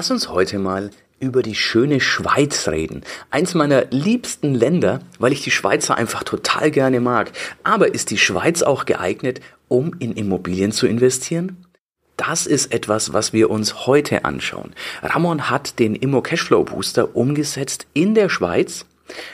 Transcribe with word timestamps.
Lass 0.00 0.10
uns 0.10 0.30
heute 0.30 0.58
mal 0.58 0.88
über 1.18 1.42
die 1.42 1.54
schöne 1.54 2.00
Schweiz 2.00 2.68
reden. 2.68 3.02
Eins 3.28 3.52
meiner 3.52 3.84
liebsten 3.90 4.54
Länder, 4.54 5.00
weil 5.18 5.32
ich 5.32 5.42
die 5.42 5.50
Schweizer 5.50 5.94
einfach 5.94 6.22
total 6.22 6.70
gerne 6.70 7.00
mag. 7.00 7.32
Aber 7.64 7.92
ist 7.92 8.08
die 8.08 8.16
Schweiz 8.16 8.62
auch 8.62 8.86
geeignet, 8.86 9.42
um 9.68 9.94
in 9.98 10.14
Immobilien 10.14 10.72
zu 10.72 10.86
investieren? 10.86 11.66
Das 12.16 12.46
ist 12.46 12.72
etwas, 12.72 13.12
was 13.12 13.34
wir 13.34 13.50
uns 13.50 13.86
heute 13.86 14.24
anschauen. 14.24 14.72
Ramon 15.02 15.50
hat 15.50 15.78
den 15.78 15.94
Immo 15.94 16.22
Cashflow 16.22 16.64
Booster 16.64 17.14
umgesetzt 17.14 17.86
in 17.92 18.14
der 18.14 18.30
Schweiz 18.30 18.86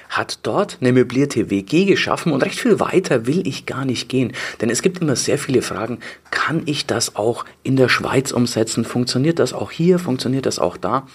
hat 0.09 0.41
dort 0.43 0.79
eine 0.81 0.93
möblierte 0.93 1.51
WG 1.51 1.85
geschaffen 1.85 2.33
und 2.33 2.43
recht 2.43 2.59
viel 2.59 2.81
weiter 2.81 3.27
will 3.27 3.47
ich 3.47 3.67
gar 3.67 3.85
nicht 3.85 4.09
gehen, 4.09 4.33
denn 4.61 4.71
es 4.71 4.83
gibt 4.83 5.01
immer 5.01 5.17
sehr 5.17 5.39
viele 5.39 5.63
Fragen, 5.63 5.99
kann 6.31 6.63
ich 6.67 6.87
das 6.87 7.17
auch 7.17 7.45
in 7.63 7.77
der 7.77 7.89
Schweiz 7.89 8.31
umsetzen? 8.31 8.85
Funktioniert 8.85 9.39
das 9.39 9.53
auch 9.53 9.71
hier? 9.71 9.99
Funktioniert 9.99 10.47
das 10.47 10.59
auch 10.59 10.77
da? 10.77 11.07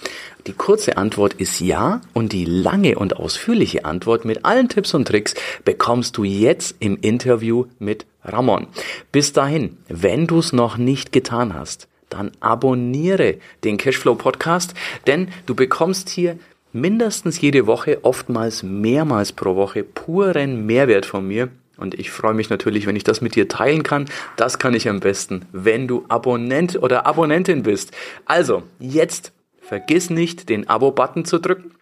Die 0.46 0.52
kurze 0.52 0.96
Antwort 0.96 1.34
ist 1.34 1.60
ja 1.60 2.00
und 2.12 2.32
die 2.32 2.44
lange 2.44 2.98
und 2.98 3.16
ausführliche 3.16 3.84
Antwort 3.84 4.24
mit 4.24 4.44
allen 4.44 4.68
Tipps 4.68 4.94
und 4.94 5.06
Tricks 5.06 5.34
bekommst 5.64 6.16
du 6.16 6.24
jetzt 6.24 6.76
im 6.80 6.98
Interview 7.00 7.66
mit 7.78 8.06
Ramon. 8.24 8.66
Bis 9.10 9.32
dahin, 9.32 9.78
wenn 9.88 10.26
du 10.26 10.38
es 10.38 10.52
noch 10.52 10.76
nicht 10.76 11.12
getan 11.12 11.54
hast, 11.54 11.88
dann 12.08 12.32
abonniere 12.40 13.38
den 13.64 13.78
Cashflow 13.78 14.14
Podcast, 14.14 14.74
denn 15.06 15.28
du 15.46 15.54
bekommst 15.54 16.10
hier 16.10 16.38
mindestens 16.72 17.40
jede 17.40 17.66
Woche, 17.66 18.00
oftmals 18.02 18.62
mehrmals 18.62 19.32
pro 19.32 19.54
Woche 19.56 19.84
puren 19.84 20.66
Mehrwert 20.66 21.06
von 21.06 21.26
mir. 21.26 21.48
Und 21.76 21.94
ich 21.94 22.10
freue 22.10 22.34
mich 22.34 22.50
natürlich, 22.50 22.86
wenn 22.86 22.96
ich 22.96 23.04
das 23.04 23.20
mit 23.20 23.34
dir 23.34 23.48
teilen 23.48 23.82
kann. 23.82 24.06
Das 24.36 24.58
kann 24.58 24.74
ich 24.74 24.88
am 24.88 25.00
besten, 25.00 25.46
wenn 25.52 25.88
du 25.88 26.04
Abonnent 26.08 26.80
oder 26.82 27.06
Abonnentin 27.06 27.62
bist. 27.62 27.92
Also, 28.24 28.62
jetzt 28.78 29.32
vergiss 29.60 30.10
nicht, 30.10 30.48
den 30.48 30.68
Abo-Button 30.68 31.24
zu 31.24 31.38
drücken. 31.38 31.72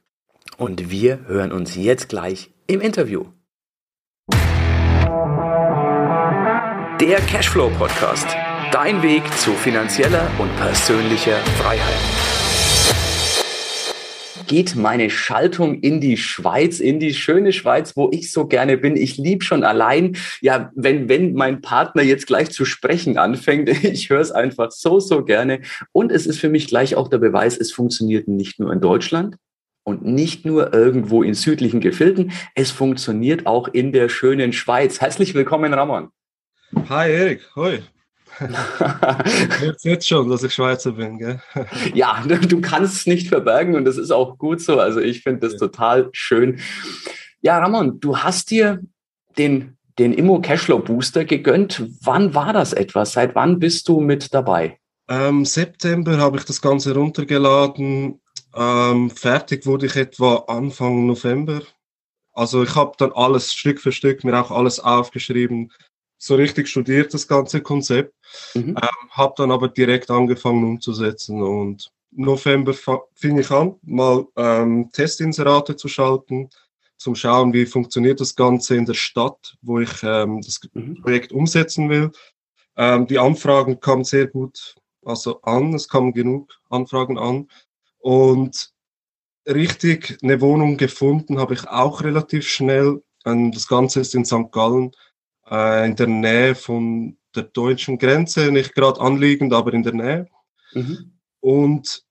Und 0.56 0.90
wir 0.90 1.20
hören 1.26 1.52
uns 1.52 1.74
jetzt 1.76 2.08
gleich 2.08 2.50
im 2.66 2.80
Interview. 2.80 3.26
Der 7.00 7.18
Cashflow 7.28 7.70
Podcast. 7.78 8.28
Dein 8.72 9.02
Weg 9.02 9.22
zu 9.38 9.52
finanzieller 9.52 10.30
und 10.38 10.54
persönlicher 10.56 11.36
Freiheit 11.58 12.19
geht 14.50 14.74
meine 14.74 15.10
Schaltung 15.10 15.78
in 15.78 16.00
die 16.00 16.16
Schweiz, 16.16 16.80
in 16.80 16.98
die 16.98 17.14
schöne 17.14 17.52
Schweiz, 17.52 17.96
wo 17.96 18.10
ich 18.12 18.32
so 18.32 18.48
gerne 18.48 18.76
bin. 18.78 18.96
Ich 18.96 19.16
liebe 19.16 19.44
schon 19.44 19.62
allein, 19.62 20.16
ja, 20.40 20.72
wenn, 20.74 21.08
wenn 21.08 21.34
mein 21.34 21.60
Partner 21.60 22.02
jetzt 22.02 22.26
gleich 22.26 22.50
zu 22.50 22.64
sprechen 22.64 23.16
anfängt, 23.16 23.68
ich 23.84 24.10
höre 24.10 24.18
es 24.18 24.32
einfach 24.32 24.72
so, 24.72 24.98
so 24.98 25.24
gerne. 25.24 25.60
Und 25.92 26.10
es 26.10 26.26
ist 26.26 26.40
für 26.40 26.48
mich 26.48 26.66
gleich 26.66 26.96
auch 26.96 27.06
der 27.06 27.18
Beweis, 27.18 27.56
es 27.56 27.70
funktioniert 27.70 28.26
nicht 28.26 28.58
nur 28.58 28.72
in 28.72 28.80
Deutschland, 28.80 29.36
und 29.84 30.04
nicht 30.04 30.44
nur 30.44 30.74
irgendwo 30.74 31.22
in 31.22 31.34
südlichen 31.34 31.80
Gefilden, 31.80 32.32
es 32.54 32.70
funktioniert 32.70 33.46
auch 33.46 33.68
in 33.68 33.92
der 33.92 34.08
schönen 34.08 34.52
Schweiz. 34.52 35.00
Herzlich 35.00 35.34
willkommen, 35.34 35.72
Ramon. 35.72 36.08
Hi 36.88 37.10
Erik, 37.10 37.48
hoi. 37.54 37.82
jetzt, 39.62 39.84
jetzt 39.84 40.08
schon, 40.08 40.28
dass 40.28 40.42
ich 40.42 40.54
Schweizer 40.54 40.92
bin, 40.92 41.18
gell? 41.18 41.40
ja, 41.94 42.22
du 42.26 42.60
kannst 42.60 42.94
es 42.94 43.06
nicht 43.06 43.28
verbergen 43.28 43.74
und 43.74 43.84
das 43.84 43.96
ist 43.96 44.10
auch 44.10 44.38
gut 44.38 44.60
so. 44.60 44.78
Also 44.78 45.00
ich 45.00 45.22
finde 45.22 45.40
das 45.40 45.52
ja. 45.54 45.58
total 45.58 46.08
schön. 46.12 46.60
Ja, 47.40 47.58
Ramon, 47.58 48.00
du 48.00 48.18
hast 48.18 48.50
dir 48.50 48.80
den, 49.38 49.76
den 49.98 50.12
Immo 50.12 50.40
Cashflow 50.40 50.78
Booster 50.78 51.24
gegönnt. 51.24 51.82
Wann 52.02 52.34
war 52.34 52.52
das 52.52 52.72
etwas? 52.72 53.12
Seit 53.12 53.34
wann 53.34 53.58
bist 53.58 53.88
du 53.88 54.00
mit 54.00 54.32
dabei? 54.34 54.78
Ähm, 55.08 55.44
September 55.44 56.18
habe 56.18 56.38
ich 56.38 56.44
das 56.44 56.60
Ganze 56.60 56.94
runtergeladen. 56.94 58.20
Ähm, 58.54 59.10
fertig 59.10 59.66
wurde 59.66 59.86
ich 59.86 59.96
etwa 59.96 60.44
Anfang 60.48 61.06
November. 61.06 61.62
Also 62.32 62.62
ich 62.62 62.74
habe 62.74 62.92
dann 62.98 63.12
alles 63.12 63.52
Stück 63.52 63.80
für 63.80 63.92
Stück 63.92 64.24
mir 64.24 64.40
auch 64.40 64.50
alles 64.50 64.80
aufgeschrieben, 64.80 65.72
so 66.22 66.34
richtig 66.34 66.68
studiert, 66.68 67.14
das 67.14 67.26
ganze 67.26 67.62
Konzept. 67.62 68.14
Mhm. 68.54 68.76
Ähm, 68.76 69.10
habe 69.10 69.34
dann 69.36 69.50
aber 69.50 69.68
direkt 69.68 70.10
angefangen 70.10 70.64
umzusetzen 70.64 71.42
und 71.42 71.90
November 72.12 72.74
fing 73.14 73.38
ich 73.38 73.50
an, 73.50 73.76
mal 73.82 74.26
ähm, 74.36 74.90
Testinserate 74.92 75.76
zu 75.76 75.88
schalten, 75.88 76.50
zum 76.98 77.14
Schauen, 77.14 77.52
wie 77.52 77.66
funktioniert 77.66 78.20
das 78.20 78.36
Ganze 78.36 78.76
in 78.76 78.84
der 78.84 78.94
Stadt, 78.94 79.56
wo 79.62 79.80
ich 79.80 80.02
ähm, 80.02 80.42
das 80.42 80.60
mhm. 80.74 81.00
Projekt 81.02 81.32
umsetzen 81.32 81.88
will. 81.88 82.10
Ähm, 82.76 83.06
die 83.06 83.18
Anfragen 83.18 83.80
kamen 83.80 84.04
sehr 84.04 84.26
gut 84.26 84.74
also 85.04 85.40
an, 85.42 85.74
es 85.74 85.88
kamen 85.88 86.12
genug 86.12 86.52
Anfragen 86.68 87.18
an 87.18 87.48
und 87.98 88.72
richtig 89.46 90.18
eine 90.22 90.40
Wohnung 90.40 90.76
gefunden 90.76 91.38
habe 91.38 91.54
ich 91.54 91.66
auch 91.66 92.02
relativ 92.02 92.46
schnell. 92.46 93.02
Ähm, 93.24 93.52
das 93.52 93.66
Ganze 93.66 94.00
ist 94.00 94.14
in 94.14 94.24
St. 94.24 94.52
Gallen 94.52 94.92
äh, 95.50 95.86
in 95.86 95.96
der 95.96 96.06
Nähe 96.06 96.54
von 96.54 97.16
der 97.34 97.44
deutschen 97.44 97.98
Grenze, 97.98 98.50
nicht 98.50 98.74
gerade 98.74 99.00
anliegend, 99.00 99.52
aber 99.52 99.72
in 99.72 99.82
der 99.82 99.94
Nähe. 99.94 100.28
Mhm. 100.72 101.18
Und 101.40 102.04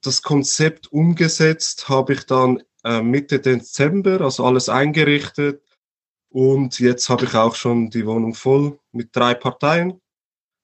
das 0.00 0.22
Konzept 0.22 0.92
umgesetzt 0.92 1.88
habe 1.88 2.14
ich 2.14 2.26
dann 2.26 2.62
äh, 2.84 3.02
Mitte 3.02 3.40
Dezember, 3.40 4.20
also 4.20 4.44
alles 4.44 4.68
eingerichtet. 4.68 5.62
Und 6.28 6.78
jetzt 6.80 7.08
habe 7.08 7.24
ich 7.24 7.34
auch 7.34 7.54
schon 7.54 7.90
die 7.90 8.06
Wohnung 8.06 8.34
voll 8.34 8.78
mit 8.90 9.14
drei 9.14 9.34
Parteien. 9.34 10.00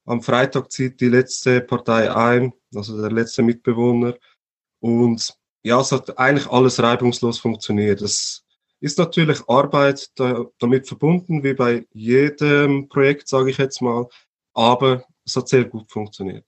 Am 0.07 0.23
Freitag 0.23 0.73
zieht 0.73 1.01
die 1.01 1.09
letzte 1.09 1.61
Partei 1.61 2.15
ein, 2.15 2.53
also 2.75 3.01
der 3.01 3.13
letzte 3.13 3.43
Mitbewohner. 3.43 4.17
Und 4.81 5.37
ja, 5.63 5.81
es 5.81 5.93
hat 5.93 6.19
eigentlich 6.19 6.49
alles 6.49 6.83
reibungslos 6.83 7.39
funktioniert. 7.39 8.01
Das 8.01 8.45
ist 8.81 8.99
natürlich 8.99 9.41
Arbeit 9.49 10.09
da, 10.17 10.45
damit 10.59 10.87
verbunden, 10.87 11.43
wie 11.43 11.55
bei 11.55 11.87
jedem 11.93 12.89
Projekt, 12.89 13.29
sage 13.29 13.51
ich 13.51 13.59
jetzt 13.59 13.83
mal. 13.83 14.07
Aber 14.55 15.05
es 15.25 15.37
hat 15.37 15.49
sehr 15.49 15.65
gut 15.65 15.91
funktioniert. 15.91 16.45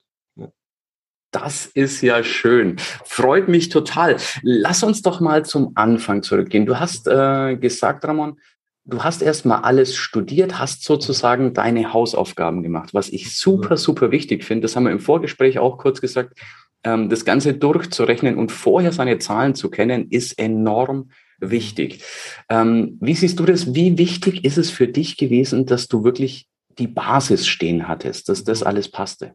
Das 1.32 1.66
ist 1.66 2.00
ja 2.02 2.24
schön. 2.24 2.76
Freut 3.04 3.46
mich 3.48 3.69
total. 3.69 4.16
Lass 4.42 4.82
uns 4.82 5.02
doch 5.02 5.20
mal 5.20 5.44
zum 5.44 5.72
Anfang 5.76 6.24
zurückgehen. 6.24 6.66
Du 6.66 6.80
hast 6.80 7.06
äh, 7.06 7.56
gesagt, 7.56 8.04
Ramon, 8.04 8.40
du 8.84 9.04
hast 9.04 9.22
erstmal 9.22 9.62
alles 9.62 9.94
studiert, 9.94 10.58
hast 10.58 10.82
sozusagen 10.82 11.54
deine 11.54 11.92
Hausaufgaben 11.92 12.64
gemacht, 12.64 12.94
was 12.94 13.08
ich 13.08 13.36
super, 13.36 13.76
super 13.76 14.10
wichtig 14.10 14.44
finde. 14.44 14.62
Das 14.62 14.74
haben 14.74 14.84
wir 14.84 14.92
im 14.92 14.98
Vorgespräch 14.98 15.60
auch 15.60 15.78
kurz 15.78 16.00
gesagt. 16.00 16.36
Ähm, 16.82 17.08
das 17.08 17.24
Ganze 17.24 17.54
durchzurechnen 17.54 18.36
und 18.36 18.50
vorher 18.50 18.90
seine 18.90 19.19
Zahlen 19.19 19.54
zu 19.54 19.70
kennen, 19.70 20.08
ist 20.10 20.36
enorm 20.36 21.10
wichtig. 21.40 22.02
Ähm, 22.48 22.98
wie 23.00 23.14
siehst 23.14 23.38
du 23.38 23.44
das? 23.44 23.74
Wie 23.74 23.98
wichtig 23.98 24.44
ist 24.44 24.58
es 24.58 24.70
für 24.70 24.88
dich 24.88 25.16
gewesen, 25.16 25.66
dass 25.66 25.88
du 25.88 26.04
wirklich 26.04 26.48
die 26.78 26.86
Basis 26.86 27.46
stehen 27.46 27.88
hattest, 27.88 28.28
dass 28.28 28.44
das 28.44 28.62
alles 28.62 28.90
passte? 28.90 29.34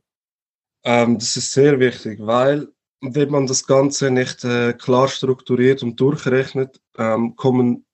Ähm, 0.84 1.18
das 1.18 1.36
ist 1.36 1.52
sehr 1.52 1.80
wichtig, 1.80 2.20
weil 2.22 2.68
wenn 3.02 3.30
man 3.30 3.48
das 3.48 3.66
Ganze 3.66 4.10
nicht 4.12 4.44
äh, 4.44 4.74
klar 4.74 5.08
strukturiert 5.08 5.84
und 5.84 6.00
durchrechnet, 6.00 6.80
ähm, 6.98 7.36
kommen 7.36 7.86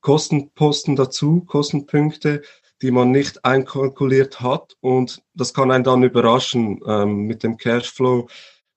Kostenposten 0.00 0.94
dazu, 0.94 1.44
Kostenpunkte, 1.46 2.42
die 2.82 2.90
man 2.90 3.10
nicht 3.10 3.44
einkalkuliert 3.44 4.40
hat 4.40 4.76
und 4.80 5.22
das 5.34 5.54
kann 5.54 5.70
einen 5.70 5.84
dann 5.84 6.02
überraschen 6.02 6.80
ähm, 6.86 7.22
mit 7.22 7.42
dem 7.42 7.56
Cashflow 7.56 8.28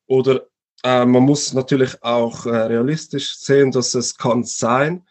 oder 0.07 0.47
äh, 0.83 1.05
man 1.05 1.23
muss 1.23 1.53
natürlich 1.53 2.01
auch 2.03 2.45
äh, 2.45 2.49
realistisch 2.49 3.37
sehen, 3.37 3.71
dass 3.71 3.93
es 3.93 4.17
kann 4.17 4.43
sein, 4.43 5.05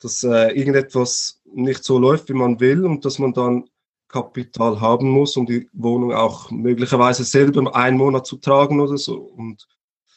dass 0.00 0.22
äh, 0.22 0.52
irgendetwas 0.52 1.40
nicht 1.44 1.84
so 1.84 1.98
läuft, 1.98 2.28
wie 2.28 2.34
man 2.34 2.60
will 2.60 2.84
und 2.84 3.04
dass 3.04 3.18
man 3.18 3.32
dann 3.32 3.64
Kapital 4.08 4.80
haben 4.80 5.08
muss, 5.08 5.36
um 5.36 5.46
die 5.46 5.68
Wohnung 5.72 6.12
auch 6.12 6.50
möglicherweise 6.50 7.24
selber 7.24 7.74
einen 7.74 7.96
Monat 7.96 8.26
zu 8.26 8.36
tragen 8.36 8.80
oder 8.80 8.96
so. 8.96 9.16
Und 9.16 9.66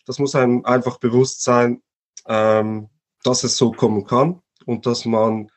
das 0.06 0.19
muss 0.19 0.35
einem 0.35 0.63
einfach 0.66 1.00
bewusst 1.00 1.44
sein, 1.44 1.81
ähm, 2.27 2.89
dass 3.24 3.44
es 3.44 3.57
so 3.57 3.71
kommen 3.71 4.06
kann 4.06 4.42
und 4.65 4.86
dass 4.86 5.06
man 5.06 5.50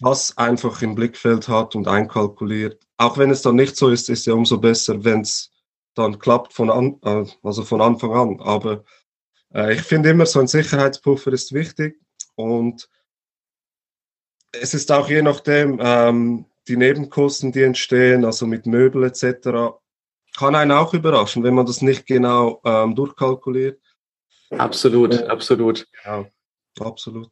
das 0.00 0.36
einfach 0.36 0.82
im 0.82 0.94
Blickfeld 0.94 1.48
hat 1.48 1.76
und 1.76 1.86
einkalkuliert. 1.86 2.84
Auch 2.96 3.18
wenn 3.18 3.30
es 3.30 3.42
dann 3.42 3.56
nicht 3.56 3.76
so 3.76 3.88
ist, 3.88 4.08
ist 4.08 4.26
ja 4.26 4.34
umso 4.34 4.58
besser, 4.58 5.04
wenn 5.04 5.20
es 5.20 5.50
dann 5.94 6.18
klappt 6.18 6.52
von, 6.52 6.70
an, 6.70 6.98
äh, 7.02 7.24
also 7.42 7.62
von 7.64 7.80
Anfang 7.80 8.12
an. 8.12 8.40
Aber 8.40 8.84
äh, 9.54 9.74
ich 9.74 9.82
finde 9.82 10.10
immer, 10.10 10.26
so 10.26 10.40
ein 10.40 10.46
Sicherheitspuffer 10.46 11.32
ist 11.32 11.52
wichtig 11.52 12.00
und 12.34 12.88
es 14.52 14.74
ist 14.74 14.92
auch 14.92 15.08
je 15.08 15.22
nachdem, 15.22 15.78
ähm, 15.80 16.46
die 16.68 16.76
Nebenkosten, 16.76 17.52
die 17.52 17.62
entstehen, 17.62 18.24
also 18.24 18.46
mit 18.46 18.66
Möbel 18.66 19.04
etc., 19.04 19.76
kann 20.36 20.54
einen 20.54 20.72
auch 20.72 20.94
überraschen, 20.94 21.44
wenn 21.44 21.54
man 21.54 21.66
das 21.66 21.82
nicht 21.82 22.06
genau 22.06 22.60
ähm, 22.64 22.94
durchkalkuliert. 22.94 23.80
Absolut, 24.50 25.14
äh, 25.14 25.26
absolut. 25.26 25.86
Ja, 26.04 26.26
absolut. 26.80 27.30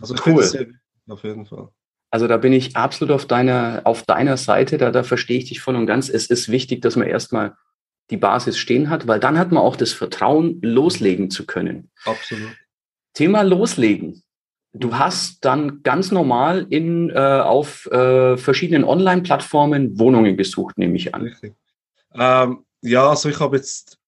Also 0.00 0.14
ich 0.14 0.26
cool. 0.26 0.42
finde 0.42 0.74
es 1.06 1.12
auf 1.12 1.24
jeden 1.24 1.46
Fall. 1.46 1.68
Also 2.10 2.28
da 2.28 2.36
bin 2.36 2.52
ich 2.52 2.76
absolut 2.76 3.12
auf 3.12 3.26
deiner, 3.26 3.80
auf 3.84 4.02
deiner 4.02 4.36
Seite, 4.36 4.76
da, 4.78 4.90
da 4.90 5.02
verstehe 5.02 5.38
ich 5.38 5.46
dich 5.46 5.60
voll 5.60 5.76
und 5.76 5.86
ganz. 5.86 6.08
Es 6.08 6.26
ist 6.26 6.50
wichtig, 6.50 6.82
dass 6.82 6.94
man 6.94 7.08
erstmal 7.08 7.56
die 8.12 8.16
Basis 8.18 8.58
stehen 8.58 8.90
hat, 8.90 9.08
weil 9.08 9.18
dann 9.18 9.38
hat 9.38 9.50
man 9.50 9.62
auch 9.62 9.74
das 9.76 9.92
Vertrauen, 9.92 10.60
loslegen 10.62 11.30
zu 11.30 11.46
können. 11.46 11.90
Absolut. 12.04 12.56
Thema 13.14 13.42
Loslegen. 13.42 14.22
Du 14.74 14.96
hast 14.96 15.44
dann 15.44 15.82
ganz 15.82 16.12
normal 16.12 16.66
in, 16.70 17.10
äh, 17.10 17.14
auf 17.14 17.86
äh, 17.86 18.36
verschiedenen 18.38 18.84
Online-Plattformen 18.84 19.98
Wohnungen 19.98 20.36
gesucht, 20.36 20.78
nehme 20.78 20.96
ich 20.96 21.14
an. 21.14 21.22
Richtig. 21.22 21.54
Ähm, 22.14 22.64
ja, 22.80 23.08
also 23.08 23.28
ich 23.28 23.38
habe 23.38 23.56
jetzt, 23.56 23.98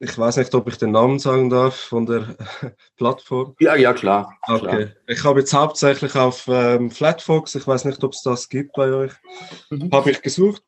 ich 0.00 0.16
weiß 0.18 0.38
nicht, 0.38 0.52
ob 0.54 0.68
ich 0.68 0.76
den 0.76 0.90
Namen 0.90 1.18
sagen 1.20 1.50
darf 1.50 1.76
von 1.76 2.06
der 2.06 2.36
Plattform. 2.96 3.54
Ja, 3.60 3.76
ja, 3.76 3.92
klar. 3.92 4.36
Okay. 4.46 4.58
klar. 4.60 4.88
Ich 5.06 5.24
habe 5.24 5.40
jetzt 5.40 5.54
hauptsächlich 5.54 6.14
auf 6.16 6.46
ähm, 6.48 6.90
Flatfox, 6.90 7.54
ich 7.54 7.66
weiß 7.66 7.84
nicht, 7.84 8.02
ob 8.02 8.12
es 8.12 8.22
das 8.22 8.48
gibt 8.48 8.72
bei 8.72 8.92
euch, 8.92 9.12
Mhm. 9.70 9.90
habe 9.92 10.10
ich 10.10 10.20
gesucht. 10.22 10.62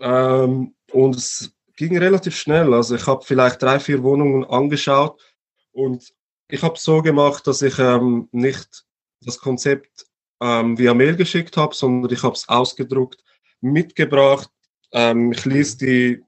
Ähm, 0.00 0.74
und 0.92 1.16
es 1.16 1.52
ging 1.80 1.96
relativ 1.96 2.36
schnell. 2.36 2.74
Also 2.74 2.94
ich 2.94 3.06
habe 3.06 3.24
vielleicht 3.24 3.62
drei, 3.62 3.80
vier 3.80 4.02
Wohnungen 4.02 4.44
angeschaut 4.44 5.18
und 5.72 6.12
ich 6.48 6.62
habe 6.62 6.74
es 6.74 6.82
so 6.82 7.00
gemacht, 7.00 7.46
dass 7.46 7.62
ich 7.62 7.78
ähm, 7.78 8.28
nicht 8.32 8.84
das 9.22 9.38
Konzept 9.38 10.06
ähm, 10.42 10.76
via 10.76 10.92
Mail 10.92 11.16
geschickt 11.16 11.56
habe, 11.56 11.74
sondern 11.74 12.12
ich 12.12 12.22
habe 12.22 12.34
es 12.34 12.46
ausgedruckt, 12.48 13.24
mitgebracht. 13.62 14.50
Ähm, 14.92 15.32
ich 15.32 15.46
ließ 15.46 15.78
die, 15.78 16.22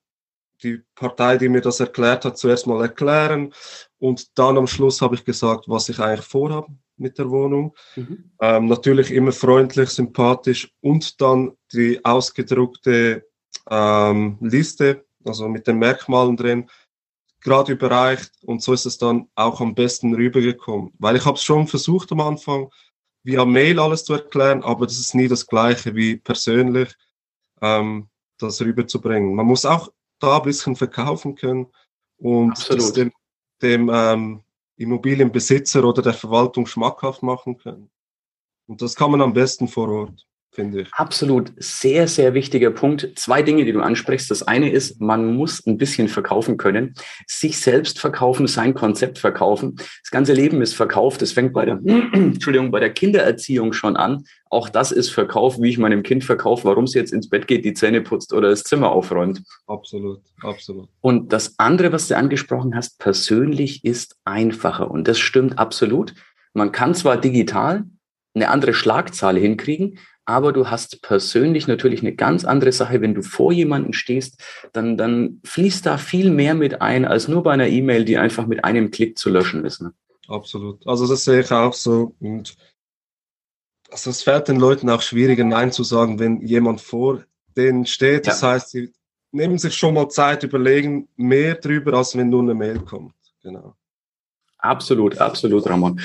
die 0.62 0.80
Partei, 0.94 1.36
die 1.36 1.50
mir 1.50 1.60
das 1.60 1.80
erklärt 1.80 2.24
hat, 2.24 2.38
zuerst 2.38 2.66
mal 2.66 2.80
erklären 2.80 3.52
und 3.98 4.38
dann 4.38 4.56
am 4.56 4.66
Schluss 4.66 5.02
habe 5.02 5.16
ich 5.16 5.24
gesagt, 5.24 5.64
was 5.68 5.90
ich 5.90 5.98
eigentlich 5.98 6.24
vorhabe 6.24 6.72
mit 6.96 7.18
der 7.18 7.28
Wohnung. 7.28 7.74
Mhm. 7.96 8.32
Ähm, 8.40 8.68
natürlich 8.68 9.10
immer 9.10 9.32
freundlich, 9.32 9.90
sympathisch 9.90 10.72
und 10.80 11.20
dann 11.20 11.52
die 11.74 12.02
ausgedruckte 12.06 13.26
ähm, 13.70 14.38
Liste, 14.40 15.04
also 15.24 15.48
mit 15.48 15.66
den 15.66 15.78
Merkmalen 15.78 16.36
drin, 16.36 16.68
gerade 17.40 17.72
überreicht 17.72 18.32
und 18.44 18.62
so 18.62 18.72
ist 18.72 18.86
es 18.86 18.98
dann 18.98 19.28
auch 19.34 19.60
am 19.60 19.74
besten 19.74 20.14
rübergekommen. 20.14 20.92
Weil 20.98 21.16
ich 21.16 21.24
habe 21.24 21.36
es 21.36 21.42
schon 21.42 21.66
versucht 21.66 22.12
am 22.12 22.20
Anfang, 22.20 22.70
via 23.24 23.44
Mail 23.44 23.78
alles 23.78 24.04
zu 24.04 24.14
erklären, 24.14 24.62
aber 24.62 24.86
das 24.86 24.98
ist 24.98 25.14
nie 25.14 25.28
das 25.28 25.46
gleiche 25.46 25.94
wie 25.94 26.16
persönlich 26.16 26.94
ähm, 27.60 28.08
das 28.38 28.60
rüberzubringen. 28.60 29.34
Man 29.34 29.46
muss 29.46 29.64
auch 29.64 29.92
da 30.18 30.38
ein 30.38 30.42
bisschen 30.42 30.76
verkaufen 30.76 31.34
können 31.34 31.66
und 32.18 32.96
dem, 32.96 33.12
dem 33.60 33.90
ähm, 33.92 34.42
Immobilienbesitzer 34.76 35.84
oder 35.84 36.02
der 36.02 36.14
Verwaltung 36.14 36.66
schmackhaft 36.66 37.22
machen 37.22 37.58
können. 37.58 37.90
Und 38.66 38.82
das 38.82 38.94
kann 38.94 39.10
man 39.10 39.22
am 39.22 39.32
besten 39.32 39.68
vor 39.68 39.88
Ort, 39.88 40.26
finde 40.52 40.82
ich. 40.82 40.92
Absolut, 40.92 41.52
sehr, 41.56 42.06
sehr 42.06 42.34
wichtiger 42.34 42.70
Punkt. 42.70 43.12
Zwei 43.16 43.42
Dinge, 43.42 43.64
die 43.64 43.72
du 43.72 43.80
ansprichst. 43.80 44.30
Das 44.30 44.42
eine 44.42 44.70
ist, 44.70 45.00
man 45.00 45.34
muss 45.34 45.66
ein 45.66 45.78
bisschen 45.78 46.08
verkaufen 46.08 46.56
können, 46.56 46.94
sich 47.26 47.58
selbst 47.58 47.98
verkaufen, 47.98 48.46
sein 48.46 48.74
Konzept 48.74 49.18
verkaufen. 49.18 49.76
Das 49.76 50.10
ganze 50.10 50.34
Leben 50.34 50.60
ist 50.60 50.74
verkauft. 50.74 51.22
Es 51.22 51.32
fängt 51.32 51.52
bei 51.52 51.64
der, 51.64 51.80
Entschuldigung, 52.12 52.70
bei 52.70 52.80
der 52.80 52.90
Kindererziehung 52.90 53.72
schon 53.72 53.96
an. 53.96 54.24
Auch 54.50 54.68
das 54.68 54.92
ist 54.92 55.08
Verkauf, 55.08 55.58
wie 55.60 55.70
ich 55.70 55.78
meinem 55.78 56.02
Kind 56.02 56.24
verkaufe, 56.24 56.64
warum 56.64 56.84
es 56.84 56.92
jetzt 56.92 57.12
ins 57.12 57.30
Bett 57.30 57.46
geht, 57.46 57.64
die 57.64 57.72
Zähne 57.72 58.02
putzt 58.02 58.34
oder 58.34 58.50
das 58.50 58.64
Zimmer 58.64 58.92
aufräumt. 58.92 59.42
Absolut, 59.66 60.20
absolut. 60.42 60.88
Und 61.00 61.32
das 61.32 61.58
andere, 61.58 61.92
was 61.92 62.08
du 62.08 62.16
angesprochen 62.16 62.74
hast, 62.74 62.98
persönlich 62.98 63.84
ist 63.84 64.16
einfacher. 64.24 64.90
Und 64.90 65.08
das 65.08 65.18
stimmt 65.18 65.58
absolut. 65.58 66.14
Man 66.52 66.70
kann 66.70 66.94
zwar 66.94 67.16
digital 67.16 67.84
eine 68.34 68.48
andere 68.48 68.74
Schlagzahl 68.74 69.36
hinkriegen, 69.36 69.98
aber 70.24 70.52
du 70.52 70.70
hast 70.70 71.02
persönlich 71.02 71.66
natürlich 71.66 72.00
eine 72.00 72.14
ganz 72.14 72.44
andere 72.44 72.72
Sache. 72.72 73.00
Wenn 73.00 73.14
du 73.14 73.22
vor 73.22 73.52
jemanden 73.52 73.92
stehst, 73.92 74.40
dann, 74.72 74.96
dann 74.96 75.40
fließt 75.44 75.84
da 75.84 75.98
viel 75.98 76.30
mehr 76.30 76.54
mit 76.54 76.80
ein, 76.80 77.04
als 77.04 77.28
nur 77.28 77.42
bei 77.42 77.52
einer 77.52 77.68
E-Mail, 77.68 78.04
die 78.04 78.18
einfach 78.18 78.46
mit 78.46 78.64
einem 78.64 78.90
Klick 78.90 79.18
zu 79.18 79.30
löschen 79.30 79.64
ist. 79.64 79.82
Ne? 79.82 79.92
Absolut. 80.28 80.86
Also 80.86 81.06
das 81.08 81.24
sehe 81.24 81.40
ich 81.40 81.50
auch 81.50 81.74
so. 81.74 82.14
Und 82.20 82.54
also 83.90 84.10
es 84.10 84.22
fällt 84.22 84.48
den 84.48 84.58
Leuten 84.60 84.88
auch 84.88 85.02
schwieriger, 85.02 85.44
Nein 85.44 85.72
zu 85.72 85.84
sagen, 85.84 86.18
wenn 86.18 86.40
jemand 86.40 86.80
vor 86.80 87.24
denen 87.56 87.84
steht. 87.84 88.26
Das 88.26 88.40
Ja. 88.40 88.52
heißt, 88.52 88.70
sie 88.70 88.92
nehmen 89.32 89.58
sich 89.58 89.74
schon 89.76 89.94
mal 89.94 90.08
Zeit, 90.08 90.42
überlegen 90.44 91.08
mehr 91.16 91.54
drüber, 91.56 91.94
als 91.94 92.16
wenn 92.16 92.30
nur 92.30 92.42
eine 92.42 92.54
Mail 92.54 92.80
kommt. 92.80 93.14
Genau. 93.42 93.74
Absolut, 94.62 95.18
absolut, 95.18 95.68
Ramon. 95.68 96.00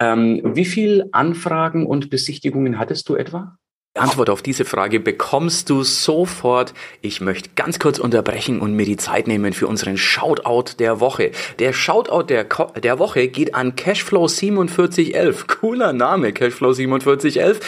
Ähm, 0.00 0.40
wie 0.44 0.64
viel 0.64 1.08
Anfragen 1.12 1.86
und 1.86 2.10
Besichtigungen 2.10 2.78
hattest 2.78 3.08
du 3.08 3.14
etwa? 3.14 3.56
Antwort 3.94 4.30
auf 4.30 4.42
diese 4.42 4.64
Frage 4.64 5.00
bekommst 5.00 5.68
du 5.68 5.82
sofort. 5.82 6.74
Ich 7.02 7.20
möchte 7.20 7.50
ganz 7.56 7.78
kurz 7.80 7.98
unterbrechen 7.98 8.60
und 8.60 8.74
mir 8.74 8.86
die 8.86 8.96
Zeit 8.96 9.26
nehmen 9.26 9.52
für 9.52 9.66
unseren 9.66 9.96
Shoutout 9.96 10.76
der 10.78 11.00
Woche. 11.00 11.32
Der 11.58 11.72
Shoutout 11.72 12.24
der, 12.24 12.44
Ko 12.44 12.72
der 12.80 12.98
Woche 12.98 13.26
geht 13.28 13.54
an 13.54 13.74
Cashflow 13.74 14.28
4711. 14.28 15.46
Cooler 15.48 15.92
Name, 15.92 16.32
Cashflow 16.32 16.74
4711. 16.74 17.60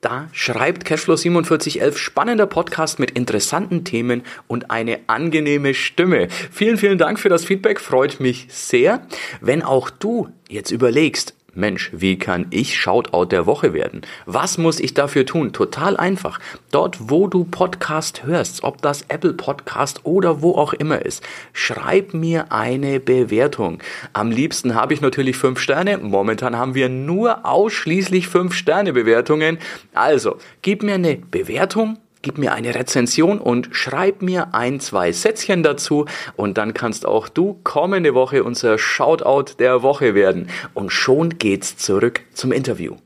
Da 0.00 0.28
schreibt 0.32 0.84
Cashflow 0.84 1.16
4711 1.16 1.96
spannender 1.98 2.46
Podcast 2.46 2.98
mit 2.98 3.12
interessanten 3.12 3.84
Themen 3.84 4.22
und 4.46 4.70
eine 4.70 5.00
angenehme 5.06 5.74
Stimme. 5.74 6.28
Vielen, 6.50 6.76
vielen 6.76 6.98
Dank 6.98 7.18
für 7.18 7.28
das 7.28 7.44
Feedback, 7.44 7.80
freut 7.80 8.20
mich 8.20 8.46
sehr. 8.50 9.06
Wenn 9.40 9.62
auch 9.62 9.90
du 9.90 10.28
jetzt 10.48 10.70
überlegst, 10.70 11.34
Mensch, 11.56 11.90
wie 11.92 12.18
kann 12.18 12.46
ich 12.50 12.78
Shoutout 12.78 13.26
der 13.26 13.46
Woche 13.46 13.72
werden? 13.72 14.02
Was 14.26 14.58
muss 14.58 14.78
ich 14.78 14.94
dafür 14.94 15.24
tun? 15.24 15.52
Total 15.52 15.96
einfach. 15.96 16.38
Dort, 16.70 17.10
wo 17.10 17.26
du 17.26 17.44
Podcast 17.44 18.24
hörst, 18.24 18.62
ob 18.62 18.82
das 18.82 19.06
Apple 19.08 19.32
Podcast 19.32 20.00
oder 20.04 20.42
wo 20.42 20.52
auch 20.52 20.74
immer 20.74 21.04
ist, 21.04 21.22
schreib 21.52 22.12
mir 22.12 22.52
eine 22.52 23.00
Bewertung. 23.00 23.78
Am 24.12 24.30
liebsten 24.30 24.74
habe 24.74 24.92
ich 24.92 25.00
natürlich 25.00 25.36
fünf 25.36 25.58
Sterne. 25.58 25.98
Momentan 25.98 26.56
haben 26.56 26.74
wir 26.74 26.88
nur 26.90 27.46
ausschließlich 27.46 28.28
fünf 28.28 28.54
Sterne 28.54 28.92
Bewertungen. 28.92 29.58
Also, 29.94 30.36
gib 30.60 30.82
mir 30.82 30.94
eine 30.94 31.16
Bewertung 31.16 31.98
gib 32.26 32.38
mir 32.38 32.52
eine 32.54 32.74
Rezension 32.74 33.38
und 33.38 33.68
schreib 33.70 34.20
mir 34.20 34.52
ein, 34.52 34.80
zwei 34.80 35.12
Sätzchen 35.12 35.62
dazu 35.62 36.06
und 36.34 36.58
dann 36.58 36.74
kannst 36.74 37.06
auch 37.06 37.28
du 37.28 37.60
kommende 37.62 38.14
Woche 38.14 38.42
unser 38.42 38.78
Shoutout 38.78 39.54
der 39.60 39.84
Woche 39.84 40.16
werden. 40.16 40.48
Und 40.74 40.90
schon 40.90 41.38
geht's 41.38 41.76
zurück 41.76 42.22
zum 42.34 42.50
Interview. 42.50 42.96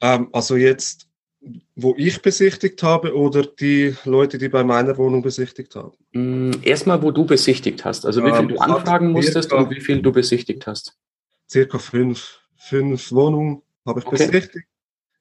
Ähm, 0.00 0.28
also 0.30 0.54
jetzt, 0.54 1.08
wo 1.74 1.96
ich 1.96 2.22
besichtigt 2.22 2.84
habe 2.84 3.16
oder 3.16 3.42
die 3.42 3.96
Leute, 4.04 4.38
die 4.38 4.48
bei 4.48 4.62
meiner 4.62 4.96
Wohnung 4.96 5.20
besichtigt 5.20 5.74
haben? 5.74 5.90
Mm, 6.12 6.52
Erstmal, 6.62 7.02
wo 7.02 7.10
du 7.10 7.24
besichtigt 7.24 7.84
hast, 7.84 8.06
also 8.06 8.22
wie 8.24 8.30
viel 8.30 8.42
Ähm, 8.42 8.48
du 8.50 8.58
anfragen 8.58 9.10
musstest 9.10 9.50
circa- 9.50 9.64
und 9.64 9.70
wie 9.70 9.80
viel 9.80 10.00
du 10.02 10.12
besichtigt 10.12 10.68
hast. 10.68 10.96
Circa 11.50 11.78
fünf, 11.78 12.38
fünf 12.56 13.10
Wohnungen 13.10 13.62
habe 13.84 13.98
ich 13.98 14.06
Okay. 14.06 14.24
besichtigt. 14.28 14.66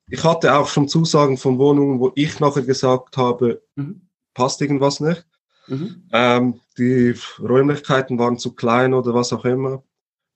Ich 0.10 0.24
hatte 0.24 0.53
auch 0.55 0.67
schon 0.67 0.88
Zusagen 0.89 1.38
von 1.38 1.57
Wohnungen, 1.57 2.00
wo 2.00 2.12
ich 2.15 2.39
nachher 2.39 2.63
gesagt 2.63 3.17
habe, 3.17 3.62
Mhm. 3.75 4.07
passt 4.33 4.62
irgendwas 4.62 5.00
nicht. 5.00 5.25
Mhm. 5.67 6.07
Ähm, 6.12 6.60
die 6.77 7.15
Räumlichkeiten 7.39 8.19
waren 8.19 8.38
zu 8.38 8.53
klein 8.53 8.93
oder 8.93 9.13
was 9.13 9.31
auch 9.31 9.45
immer. 9.45 9.83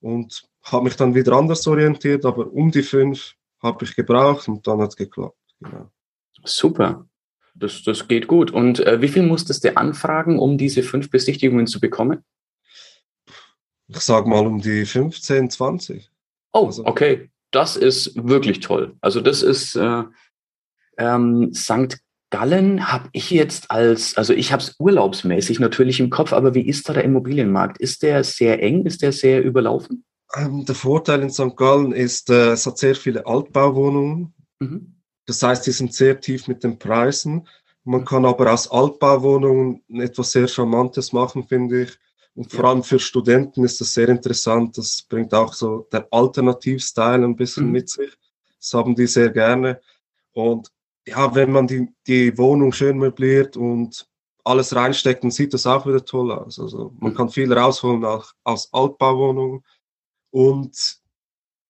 Und 0.00 0.48
habe 0.62 0.84
mich 0.84 0.96
dann 0.96 1.14
wieder 1.14 1.32
anders 1.32 1.66
orientiert, 1.66 2.24
aber 2.24 2.50
um 2.52 2.70
die 2.70 2.82
fünf 2.82 3.34
habe 3.62 3.84
ich 3.84 3.94
gebraucht 3.94 4.48
und 4.48 4.66
dann 4.66 4.80
hat 4.80 4.90
es 4.90 4.96
geklappt. 4.96 5.36
Genau. 5.60 5.90
Super. 6.44 7.06
Das, 7.54 7.82
das 7.82 8.06
geht 8.06 8.28
gut. 8.28 8.50
Und 8.52 8.80
äh, 8.80 9.02
wie 9.02 9.08
viel 9.08 9.24
musstest 9.24 9.64
du 9.64 9.76
anfragen, 9.76 10.38
um 10.38 10.56
diese 10.56 10.82
fünf 10.84 11.10
Besichtigungen 11.10 11.66
zu 11.66 11.80
bekommen? 11.80 12.24
Ich 13.88 13.98
sage 14.00 14.28
mal 14.28 14.46
um 14.46 14.60
die 14.60 14.84
15, 14.86 15.50
20. 15.50 16.10
Oh, 16.52 16.66
Also- 16.66 16.84
okay. 16.86 17.30
Das 17.50 17.76
ist 17.76 18.12
wirklich 18.16 18.60
toll. 18.60 18.96
Also 19.00 19.20
das 19.20 19.42
ist 19.42 19.74
äh, 19.76 20.04
ähm, 20.98 21.52
St. 21.54 21.98
Gallen 22.30 22.92
habe 22.92 23.08
ich 23.12 23.30
jetzt 23.30 23.70
als, 23.70 24.16
also 24.16 24.34
ich 24.34 24.52
habe 24.52 24.62
es 24.62 24.74
urlaubsmäßig 24.78 25.60
natürlich 25.60 25.98
im 25.98 26.10
Kopf, 26.10 26.34
aber 26.34 26.54
wie 26.54 26.66
ist 26.68 26.88
da 26.88 26.92
der 26.92 27.04
Immobilienmarkt? 27.04 27.78
Ist 27.78 28.02
der 28.02 28.22
sehr 28.22 28.62
eng? 28.62 28.84
Ist 28.84 29.00
der 29.00 29.12
sehr 29.12 29.42
überlaufen? 29.42 30.04
Ähm, 30.36 30.64
der 30.66 30.74
Vorteil 30.74 31.22
in 31.22 31.30
St. 31.30 31.56
Gallen 31.56 31.92
ist, 31.92 32.28
äh, 32.28 32.50
es 32.52 32.66
hat 32.66 32.76
sehr 32.76 32.94
viele 32.94 33.26
Altbauwohnungen. 33.26 34.34
Mhm. 34.60 34.96
Das 35.24 35.42
heißt, 35.42 35.66
die 35.66 35.70
sind 35.72 35.94
sehr 35.94 36.20
tief 36.20 36.48
mit 36.48 36.64
den 36.64 36.78
Preisen. 36.78 37.46
Man 37.84 38.04
kann 38.04 38.26
aber 38.26 38.52
aus 38.52 38.70
Altbauwohnungen 38.70 39.82
etwas 39.88 40.32
sehr 40.32 40.48
Charmantes 40.48 41.14
machen, 41.14 41.44
finde 41.44 41.84
ich. 41.84 41.98
Und 42.34 42.52
vor 42.52 42.64
allem 42.66 42.82
für 42.84 42.98
Studenten 43.00 43.64
ist 43.64 43.80
das 43.80 43.94
sehr 43.94 44.08
interessant. 44.08 44.78
Das 44.78 45.02
bringt 45.02 45.34
auch 45.34 45.52
so 45.54 45.88
der 45.92 46.06
Alternativstyle 46.10 47.24
ein 47.24 47.36
bisschen 47.36 47.66
Mhm. 47.66 47.72
mit 47.72 47.88
sich. 47.88 48.10
Das 48.60 48.72
haben 48.74 48.94
die 48.94 49.06
sehr 49.06 49.30
gerne. 49.30 49.80
Und 50.32 50.68
ja, 51.06 51.34
wenn 51.34 51.50
man 51.52 51.66
die, 51.66 51.88
die 52.06 52.36
Wohnung 52.38 52.72
schön 52.72 52.98
möbliert 52.98 53.56
und 53.56 54.06
alles 54.44 54.74
reinsteckt, 54.74 55.24
dann 55.24 55.30
sieht 55.30 55.52
das 55.52 55.66
auch 55.66 55.86
wieder 55.86 56.04
toll 56.04 56.30
aus. 56.32 56.58
Also 56.60 56.94
man 56.98 57.12
Mhm. 57.12 57.16
kann 57.16 57.28
viel 57.28 57.52
rausholen 57.52 58.04
auch 58.04 58.32
aus 58.44 58.72
Altbauwohnungen. 58.72 59.64
Und 60.30 61.00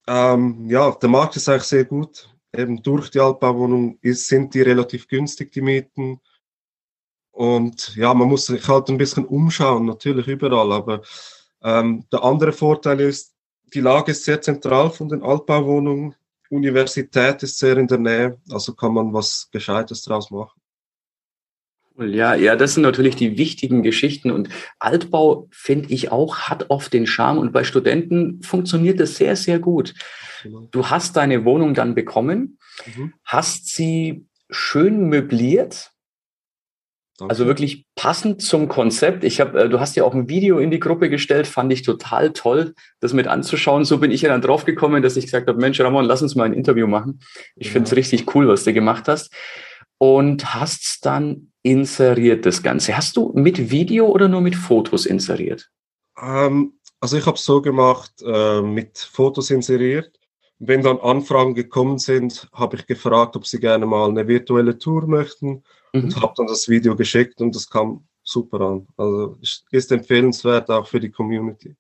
ähm, 0.06 0.68
ja, 0.68 0.90
der 0.92 1.08
Markt 1.08 1.36
ist 1.36 1.48
eigentlich 1.48 1.62
sehr 1.64 1.84
gut. 1.84 2.28
Eben 2.56 2.82
durch 2.82 3.10
die 3.10 3.20
Altbauwohnung 3.20 3.98
ist, 4.00 4.26
sind 4.28 4.54
die 4.54 4.62
relativ 4.62 5.06
günstig, 5.08 5.52
die 5.52 5.60
Mieten. 5.60 6.20
Und 7.38 7.94
ja, 7.94 8.12
man 8.14 8.26
muss 8.26 8.46
sich 8.46 8.66
halt 8.66 8.88
ein 8.88 8.98
bisschen 8.98 9.24
umschauen, 9.24 9.86
natürlich 9.86 10.26
überall. 10.26 10.72
Aber 10.72 11.02
ähm, 11.62 12.04
der 12.10 12.24
andere 12.24 12.50
Vorteil 12.50 12.98
ist, 12.98 13.32
die 13.72 13.80
Lage 13.80 14.10
ist 14.10 14.24
sehr 14.24 14.40
zentral 14.42 14.90
von 14.90 15.08
den 15.08 15.22
Altbauwohnungen. 15.22 16.16
Universität 16.50 17.44
ist 17.44 17.60
sehr 17.60 17.76
in 17.76 17.86
der 17.86 17.98
Nähe, 17.98 18.40
also 18.50 18.74
kann 18.74 18.92
man 18.92 19.12
was 19.12 19.48
Gescheites 19.52 20.02
draus 20.02 20.32
machen. 20.32 20.60
Ja, 21.96 22.34
ja, 22.34 22.56
das 22.56 22.74
sind 22.74 22.82
natürlich 22.82 23.14
die 23.14 23.38
wichtigen 23.38 23.84
Geschichten 23.84 24.32
und 24.32 24.48
Altbau 24.80 25.46
finde 25.52 25.90
ich 25.90 26.10
auch 26.10 26.38
hat 26.38 26.70
oft 26.70 26.92
den 26.92 27.06
Charme 27.06 27.38
und 27.38 27.52
bei 27.52 27.62
Studenten 27.62 28.42
funktioniert 28.42 28.98
das 28.98 29.14
sehr, 29.14 29.36
sehr 29.36 29.60
gut. 29.60 29.94
Du 30.72 30.86
hast 30.86 31.16
deine 31.16 31.44
Wohnung 31.44 31.74
dann 31.74 31.94
bekommen, 31.94 32.58
mhm. 32.96 33.14
hast 33.22 33.68
sie 33.68 34.26
schön 34.50 35.08
möbliert, 35.08 35.92
Danke. 37.18 37.32
Also 37.32 37.46
wirklich 37.46 37.84
passend 37.96 38.42
zum 38.42 38.68
Konzept. 38.68 39.24
Ich 39.24 39.40
habe, 39.40 39.64
äh, 39.64 39.68
du 39.68 39.80
hast 39.80 39.96
ja 39.96 40.04
auch 40.04 40.14
ein 40.14 40.28
Video 40.28 40.60
in 40.60 40.70
die 40.70 40.78
Gruppe 40.78 41.10
gestellt, 41.10 41.48
fand 41.48 41.72
ich 41.72 41.82
total 41.82 42.32
toll, 42.32 42.74
das 43.00 43.12
mit 43.12 43.26
anzuschauen. 43.26 43.84
So 43.84 43.98
bin 43.98 44.12
ich 44.12 44.22
ja 44.22 44.28
dann 44.28 44.40
drauf 44.40 44.64
gekommen, 44.64 45.02
dass 45.02 45.16
ich 45.16 45.24
gesagt 45.24 45.48
habe, 45.48 45.60
Mensch, 45.60 45.80
Ramon, 45.80 46.04
lass 46.04 46.22
uns 46.22 46.36
mal 46.36 46.44
ein 46.44 46.52
Interview 46.52 46.86
machen. 46.86 47.18
Ich 47.56 47.66
ja. 47.66 47.72
finde 47.72 47.88
es 47.88 47.96
richtig 47.96 48.32
cool, 48.36 48.46
was 48.46 48.62
du 48.62 48.72
gemacht 48.72 49.08
hast. 49.08 49.32
Und 49.98 50.54
hast 50.54 51.04
dann 51.04 51.50
inseriert 51.62 52.46
das 52.46 52.62
Ganze. 52.62 52.96
Hast 52.96 53.16
du 53.16 53.32
mit 53.34 53.72
Video 53.72 54.06
oder 54.06 54.28
nur 54.28 54.40
mit 54.40 54.54
Fotos 54.54 55.04
inseriert? 55.04 55.68
Ähm, 56.22 56.74
also 57.00 57.16
ich 57.16 57.26
habe 57.26 57.36
es 57.36 57.44
so 57.44 57.60
gemacht, 57.60 58.12
äh, 58.24 58.62
mit 58.62 58.96
Fotos 58.96 59.50
inseriert. 59.50 60.12
Wenn 60.60 60.82
dann 60.82 60.98
Anfragen 60.98 61.56
gekommen 61.56 61.98
sind, 61.98 62.48
habe 62.52 62.76
ich 62.76 62.86
gefragt, 62.86 63.34
ob 63.34 63.44
sie 63.44 63.58
gerne 63.58 63.86
mal 63.86 64.08
eine 64.08 64.28
virtuelle 64.28 64.78
Tour 64.78 65.08
möchten 65.08 65.64
mhm. 65.92 66.04
und 66.04 66.22
habe 66.22 66.34
dann 66.36 66.46
das 66.46 66.68
Video 66.68 66.96
geschickt 66.96 67.40
und 67.40 67.54
das 67.54 67.68
kam 67.68 68.06
super 68.22 68.60
an. 68.60 68.86
Also 68.96 69.38
ist 69.70 69.92
empfehlenswert 69.92 70.70
auch 70.70 70.86
für 70.86 71.00
die 71.00 71.10
Community. 71.10 71.74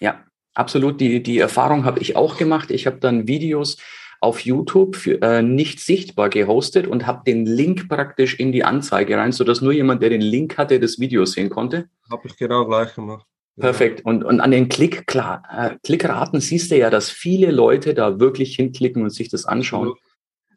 Ja, 0.00 0.24
absolut. 0.54 1.00
Die, 1.00 1.22
die 1.22 1.38
Erfahrung 1.38 1.84
habe 1.84 2.00
ich 2.00 2.16
auch 2.16 2.36
gemacht. 2.36 2.70
Ich 2.70 2.86
habe 2.86 2.98
dann 2.98 3.28
Videos 3.28 3.76
auf 4.20 4.40
YouTube 4.40 4.96
für, 4.96 5.20
äh, 5.20 5.42
nicht 5.42 5.80
sichtbar 5.80 6.30
gehostet 6.30 6.86
und 6.86 7.06
habe 7.06 7.22
den 7.26 7.44
Link 7.44 7.88
praktisch 7.88 8.34
in 8.34 8.52
die 8.52 8.64
Anzeige 8.64 9.18
rein, 9.18 9.32
sodass 9.32 9.60
nur 9.60 9.72
jemand, 9.72 10.02
der 10.02 10.10
den 10.10 10.22
Link 10.22 10.56
hatte, 10.56 10.80
das 10.80 10.98
Video 10.98 11.26
sehen 11.26 11.50
konnte. 11.50 11.88
Habe 12.10 12.22
ich 12.26 12.36
genau 12.36 12.64
gleich 12.64 12.94
gemacht. 12.94 13.26
Perfekt. 13.56 14.04
Und, 14.04 14.24
und 14.24 14.40
an 14.40 14.50
den 14.50 14.68
Klick, 14.68 15.06
klar, 15.06 15.42
äh, 15.56 15.76
Klickraten 15.84 16.40
siehst 16.40 16.70
du 16.70 16.78
ja, 16.78 16.90
dass 16.90 17.10
viele 17.10 17.52
Leute 17.52 17.94
da 17.94 18.18
wirklich 18.18 18.56
hinklicken 18.56 19.02
und 19.02 19.10
sich 19.10 19.28
das 19.28 19.44
anschauen. 19.44 19.94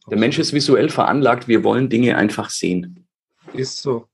Der 0.09 0.17
Mensch 0.17 0.39
ist 0.39 0.53
visuell 0.53 0.89
veranlagt, 0.89 1.47
wir 1.47 1.63
wollen 1.63 1.89
Dinge 1.89 2.15
einfach 2.15 2.49
sehen. 2.49 3.07
Ist 3.53 3.81
so. 3.81 4.07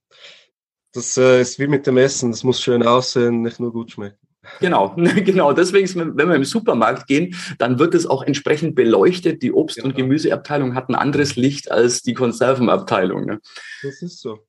Das 0.91 1.17
äh, 1.17 1.41
ist 1.41 1.59
wie 1.59 1.67
mit 1.67 1.87
dem 1.87 1.97
Essen, 1.97 2.31
das 2.31 2.43
muss 2.43 2.61
schön 2.61 2.83
aussehen, 2.83 3.41
nicht 3.41 3.59
nur 3.59 3.71
gut 3.71 3.91
schmecken. 3.91 4.17
Genau, 4.59 4.95
genau. 4.95 5.53
Deswegen, 5.53 6.17
wenn 6.17 6.27
wir 6.27 6.35
im 6.35 6.43
Supermarkt 6.43 7.07
gehen, 7.07 7.35
dann 7.57 7.79
wird 7.79 7.95
es 7.95 8.05
auch 8.05 8.23
entsprechend 8.23 8.75
beleuchtet. 8.75 9.41
Die 9.41 9.51
Obst- 9.53 9.75
genau. 9.75 9.87
und 9.87 9.95
Gemüseabteilung 9.95 10.75
hat 10.75 10.89
ein 10.89 10.95
anderes 10.95 11.35
Licht 11.35 11.71
als 11.71 12.01
die 12.01 12.13
Konservenabteilung. 12.13 13.25
Ne? 13.25 13.39
Das 13.81 14.01
ist 14.01 14.19
so. 14.19 14.39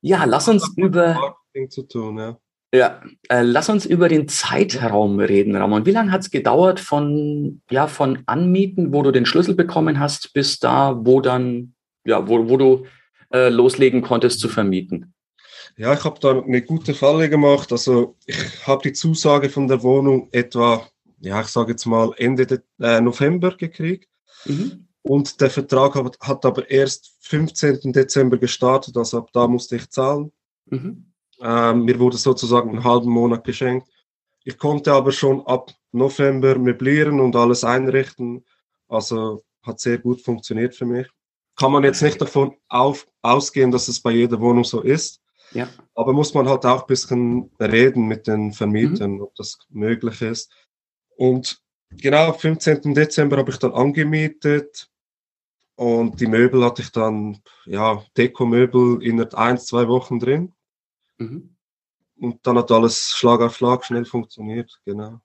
Ja, 0.00 0.24
lass 0.24 0.48
uns 0.48 0.72
über. 0.76 1.14
Marketing 1.14 1.70
zu 1.70 1.82
tun, 1.82 2.18
ja. 2.18 2.38
Ja, 2.74 3.00
äh, 3.28 3.42
lass 3.42 3.68
uns 3.68 3.86
über 3.86 4.08
den 4.08 4.26
Zeitraum 4.26 5.20
reden, 5.20 5.54
Ramon. 5.54 5.86
Wie 5.86 5.92
lange 5.92 6.10
hat 6.10 6.22
es 6.22 6.32
gedauert 6.32 6.80
von, 6.80 7.62
ja, 7.70 7.86
von 7.86 8.24
Anmieten, 8.26 8.92
wo 8.92 9.02
du 9.02 9.12
den 9.12 9.26
Schlüssel 9.26 9.54
bekommen 9.54 10.00
hast, 10.00 10.32
bis 10.32 10.58
da, 10.58 10.98
wo 10.98 11.20
dann, 11.20 11.74
ja, 12.04 12.26
wo, 12.26 12.48
wo 12.48 12.56
du 12.56 12.86
äh, 13.32 13.48
loslegen 13.48 14.02
konntest 14.02 14.40
zu 14.40 14.48
vermieten? 14.48 15.14
Ja, 15.76 15.94
ich 15.94 16.02
habe 16.02 16.18
da 16.18 16.36
eine 16.36 16.62
gute 16.62 16.94
Falle 16.94 17.30
gemacht. 17.30 17.70
Also 17.70 18.16
ich 18.26 18.66
habe 18.66 18.82
die 18.82 18.92
Zusage 18.92 19.50
von 19.50 19.68
der 19.68 19.84
Wohnung 19.84 20.28
etwa, 20.32 20.84
ja, 21.20 21.40
ich 21.42 21.48
sage 21.48 21.70
jetzt 21.70 21.86
mal 21.86 22.10
Ende 22.16 22.44
de, 22.44 22.58
äh, 22.80 23.00
November 23.00 23.56
gekriegt. 23.56 24.08
Mhm. 24.46 24.88
Und 25.02 25.40
der 25.40 25.50
Vertrag 25.50 25.94
hat, 25.94 26.18
hat, 26.20 26.44
aber 26.44 26.68
erst 26.68 27.18
15. 27.20 27.92
Dezember 27.92 28.36
gestartet, 28.36 28.96
also 28.96 29.18
ab 29.18 29.30
da 29.32 29.46
musste 29.46 29.76
ich 29.76 29.88
zahlen. 29.90 30.32
Mhm. 30.66 31.13
Ähm, 31.40 31.84
mir 31.84 31.98
wurde 31.98 32.16
sozusagen 32.16 32.70
einen 32.70 32.84
halben 32.84 33.10
Monat 33.10 33.44
geschenkt. 33.44 33.88
Ich 34.44 34.58
konnte 34.58 34.92
aber 34.92 35.12
schon 35.12 35.46
ab 35.46 35.72
November 35.92 36.58
möblieren 36.58 37.20
und 37.20 37.34
alles 37.36 37.64
einrichten. 37.64 38.44
Also 38.88 39.42
hat 39.62 39.80
sehr 39.80 39.98
gut 39.98 40.20
funktioniert 40.20 40.74
für 40.74 40.84
mich. 40.84 41.08
Kann 41.56 41.72
man 41.72 41.84
jetzt 41.84 42.02
nicht 42.02 42.20
davon 42.20 42.56
auf, 42.68 43.06
ausgehen, 43.22 43.70
dass 43.70 43.88
es 43.88 44.00
bei 44.00 44.10
jeder 44.10 44.40
Wohnung 44.40 44.64
so 44.64 44.80
ist. 44.80 45.20
Ja. 45.52 45.68
Aber 45.94 46.12
muss 46.12 46.34
man 46.34 46.48
halt 46.48 46.66
auch 46.66 46.82
ein 46.82 46.86
bisschen 46.86 47.50
reden 47.60 48.06
mit 48.06 48.26
den 48.26 48.52
Vermietern, 48.52 49.12
mhm. 49.12 49.22
ob 49.22 49.34
das 49.36 49.58
möglich 49.70 50.20
ist. 50.20 50.52
Und 51.16 51.60
genau, 51.90 52.32
15. 52.32 52.94
Dezember 52.94 53.36
habe 53.36 53.50
ich 53.50 53.58
dann 53.58 53.72
angemietet 53.72 54.90
und 55.76 56.20
die 56.20 56.26
Möbel 56.26 56.64
hatte 56.64 56.82
ich 56.82 56.90
dann, 56.90 57.40
ja, 57.66 58.04
Dekomöbel 58.16 59.02
innerhalb 59.02 59.34
ein, 59.34 59.58
zwei 59.58 59.88
Wochen 59.88 60.18
drin. 60.18 60.52
Mhm. 61.18 61.50
Und 62.20 62.46
dann 62.46 62.58
hat 62.58 62.70
alles 62.70 63.12
Schlag 63.12 63.40
auf 63.40 63.56
Schlag 63.56 63.84
schnell 63.84 64.04
funktioniert, 64.04 64.80
genau. 64.84 65.20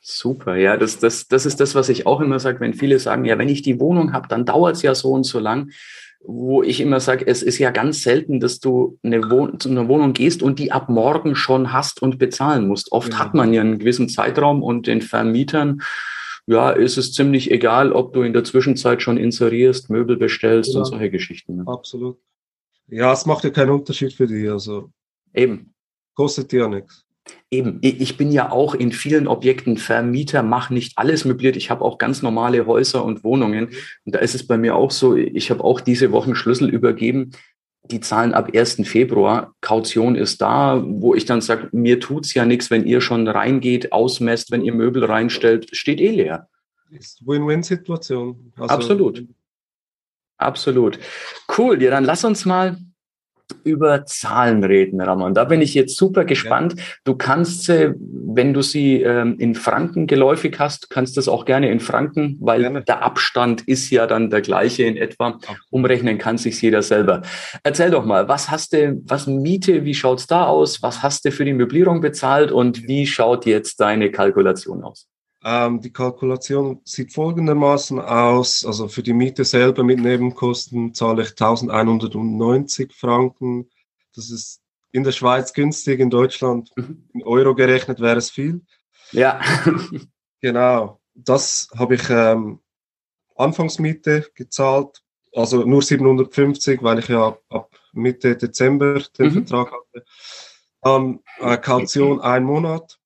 Super, 0.00 0.54
ja, 0.54 0.76
das, 0.76 1.00
das, 1.00 1.26
das 1.26 1.46
ist 1.46 1.58
das, 1.58 1.74
was 1.74 1.88
ich 1.88 2.06
auch 2.06 2.20
immer 2.20 2.38
sage, 2.38 2.60
wenn 2.60 2.74
viele 2.74 3.00
sagen, 3.00 3.24
ja, 3.24 3.38
wenn 3.38 3.48
ich 3.48 3.62
die 3.62 3.80
Wohnung 3.80 4.12
habe, 4.12 4.28
dann 4.28 4.46
dauert 4.46 4.76
es 4.76 4.82
ja 4.82 4.94
so 4.94 5.10
und 5.10 5.24
so 5.24 5.40
lang, 5.40 5.72
wo 6.20 6.62
ich 6.62 6.80
immer 6.80 7.00
sage, 7.00 7.26
es 7.26 7.42
ist 7.42 7.58
ja 7.58 7.72
ganz 7.72 8.02
selten, 8.02 8.38
dass 8.38 8.60
du 8.60 8.98
eine 9.02 9.30
Wohn 9.30 9.58
zu 9.58 9.68
einer 9.68 9.88
Wohnung 9.88 10.12
gehst 10.12 10.42
und 10.42 10.58
die 10.58 10.70
ab 10.70 10.88
morgen 10.88 11.34
schon 11.34 11.72
hast 11.72 12.02
und 12.02 12.18
bezahlen 12.18 12.68
musst. 12.68 12.92
Oft 12.92 13.10
genau. 13.10 13.18
hat 13.18 13.34
man 13.34 13.52
ja 13.52 13.62
einen 13.62 13.78
gewissen 13.78 14.08
Zeitraum 14.08 14.62
und 14.62 14.86
den 14.86 15.02
Vermietern, 15.02 15.82
ja, 16.46 16.70
ist 16.70 16.96
es 16.96 17.12
ziemlich 17.12 17.50
egal, 17.50 17.92
ob 17.92 18.12
du 18.12 18.22
in 18.22 18.32
der 18.32 18.44
Zwischenzeit 18.44 19.02
schon 19.02 19.16
inserierst, 19.16 19.90
Möbel 19.90 20.16
bestellst 20.16 20.70
genau. 20.70 20.80
und 20.80 20.84
solche 20.86 21.10
Geschichten. 21.10 21.56
Ne? 21.56 21.64
Absolut. 21.66 22.18
Ja, 22.88 23.12
es 23.12 23.26
macht 23.26 23.44
ja 23.44 23.50
keinen 23.50 23.70
Unterschied 23.70 24.12
für 24.12 24.26
dich. 24.26 24.48
Also 24.50 24.90
Eben. 25.36 25.74
Kostet 26.14 26.50
dir 26.50 26.60
ja 26.60 26.68
nichts. 26.68 27.04
Eben, 27.50 27.78
ich 27.82 28.16
bin 28.16 28.30
ja 28.30 28.52
auch 28.52 28.74
in 28.74 28.92
vielen 28.92 29.26
Objekten 29.26 29.78
Vermieter, 29.78 30.42
mache 30.42 30.72
nicht 30.72 30.96
alles 30.96 31.24
möbliert. 31.24 31.56
Ich 31.56 31.70
habe 31.70 31.84
auch 31.84 31.98
ganz 31.98 32.22
normale 32.22 32.66
Häuser 32.66 33.04
und 33.04 33.24
Wohnungen. 33.24 33.68
Und 34.04 34.14
da 34.14 34.20
ist 34.20 34.34
es 34.34 34.46
bei 34.46 34.56
mir 34.56 34.76
auch 34.76 34.92
so, 34.92 35.16
ich 35.16 35.50
habe 35.50 35.62
auch 35.64 35.80
diese 35.80 36.12
Wochen 36.12 36.34
Schlüssel 36.34 36.68
übergeben. 36.70 37.32
Die 37.90 38.00
zahlen 38.00 38.32
ab 38.32 38.50
1. 38.54 38.82
Februar. 38.84 39.54
Kaution 39.60 40.14
ist 40.14 40.40
da, 40.40 40.82
wo 40.86 41.14
ich 41.14 41.24
dann 41.24 41.40
sage, 41.40 41.68
mir 41.72 42.00
tut's 42.00 42.32
ja 42.34 42.44
nichts, 42.44 42.70
wenn 42.70 42.86
ihr 42.86 43.00
schon 43.00 43.26
reingeht, 43.28 43.92
ausmesst, 43.92 44.50
wenn 44.50 44.64
ihr 44.64 44.74
Möbel 44.74 45.04
reinstellt, 45.04 45.68
steht 45.76 46.00
eh 46.00 46.10
leer. 46.10 46.48
Ist 46.90 47.26
Win-Win-Situation. 47.26 48.52
Also 48.56 48.74
Absolut. 48.74 49.24
Absolut. 50.38 50.98
Cool, 51.56 51.82
ja, 51.82 51.90
dann 51.90 52.04
lass 52.04 52.24
uns 52.24 52.44
mal 52.44 52.76
über 53.64 54.04
Zahlen 54.06 54.64
reden, 54.64 55.00
Ramon. 55.00 55.34
Da 55.34 55.44
bin 55.44 55.60
ich 55.60 55.74
jetzt 55.74 55.96
super 55.96 56.24
gespannt. 56.24 56.76
Du 57.04 57.14
kannst, 57.14 57.68
wenn 57.68 58.52
du 58.52 58.62
sie 58.62 59.02
ähm, 59.02 59.36
in 59.38 59.54
Franken 59.54 60.06
geläufig 60.06 60.58
hast, 60.58 60.90
kannst 60.90 61.16
das 61.16 61.28
auch 61.28 61.44
gerne 61.44 61.70
in 61.70 61.80
Franken, 61.80 62.38
weil 62.40 62.62
gerne. 62.62 62.82
der 62.82 63.02
Abstand 63.02 63.62
ist 63.62 63.90
ja 63.90 64.06
dann 64.06 64.30
der 64.30 64.40
gleiche 64.40 64.84
in 64.84 64.96
etwa. 64.96 65.38
Umrechnen 65.70 66.18
kann 66.18 66.38
sich 66.38 66.60
jeder 66.60 66.82
selber. 66.82 67.22
Erzähl 67.62 67.90
doch 67.90 68.04
mal, 68.04 68.28
was 68.28 68.50
hast 68.50 68.72
du, 68.72 69.00
was 69.04 69.26
Miete, 69.26 69.84
wie 69.84 69.94
schaut's 69.94 70.26
da 70.26 70.46
aus? 70.46 70.82
Was 70.82 71.02
hast 71.02 71.24
du 71.24 71.30
für 71.30 71.44
die 71.44 71.54
Möblierung 71.54 72.00
bezahlt 72.00 72.50
und 72.50 72.86
wie 72.88 73.06
schaut 73.06 73.46
jetzt 73.46 73.80
deine 73.80 74.10
Kalkulation 74.10 74.82
aus? 74.82 75.08
Ähm, 75.48 75.80
die 75.80 75.92
Kalkulation 75.92 76.80
sieht 76.82 77.12
folgendermaßen 77.12 78.00
aus. 78.00 78.66
Also 78.66 78.88
für 78.88 79.04
die 79.04 79.12
Miete 79.12 79.44
selber 79.44 79.84
mit 79.84 80.00
Nebenkosten 80.00 80.92
zahle 80.92 81.22
ich 81.22 81.30
1190 81.30 82.92
Franken. 82.92 83.70
Das 84.16 84.28
ist 84.30 84.60
in 84.90 85.04
der 85.04 85.12
Schweiz 85.12 85.52
günstig, 85.52 86.00
in 86.00 86.10
Deutschland 86.10 86.72
mhm. 86.74 87.04
in 87.14 87.22
Euro 87.22 87.54
gerechnet 87.54 88.00
wäre 88.00 88.16
es 88.16 88.28
viel. 88.28 88.62
Ja. 89.12 89.40
genau. 90.40 91.00
Das 91.14 91.68
habe 91.78 91.94
ich 91.94 92.10
ähm, 92.10 92.58
Anfangsmiete 93.36 94.26
gezahlt. 94.34 95.00
Also 95.32 95.64
nur 95.64 95.80
750, 95.80 96.82
weil 96.82 96.98
ich 96.98 97.06
ja 97.06 97.38
ab 97.50 97.70
Mitte 97.92 98.36
Dezember 98.36 99.00
den 99.16 99.26
mhm. 99.26 99.32
Vertrag 99.32 99.70
hatte. 99.70 100.04
Dann 100.80 101.20
äh, 101.38 101.56
Kaution 101.56 102.20
ein 102.20 102.42
Monat 102.42 102.98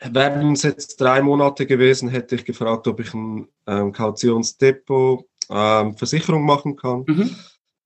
Wären 0.00 0.52
es 0.52 0.62
jetzt 0.62 1.00
drei 1.00 1.22
Monate 1.22 1.66
gewesen, 1.66 2.08
hätte 2.08 2.34
ich 2.34 2.44
gefragt, 2.44 2.86
ob 2.86 3.00
ich 3.00 3.14
ein 3.14 3.48
ähm, 3.66 3.92
Kautionsdepot 3.92 5.26
ähm, 5.48 5.96
Versicherung 5.96 6.44
machen 6.44 6.76
kann. 6.76 7.04
Mhm. 7.06 7.36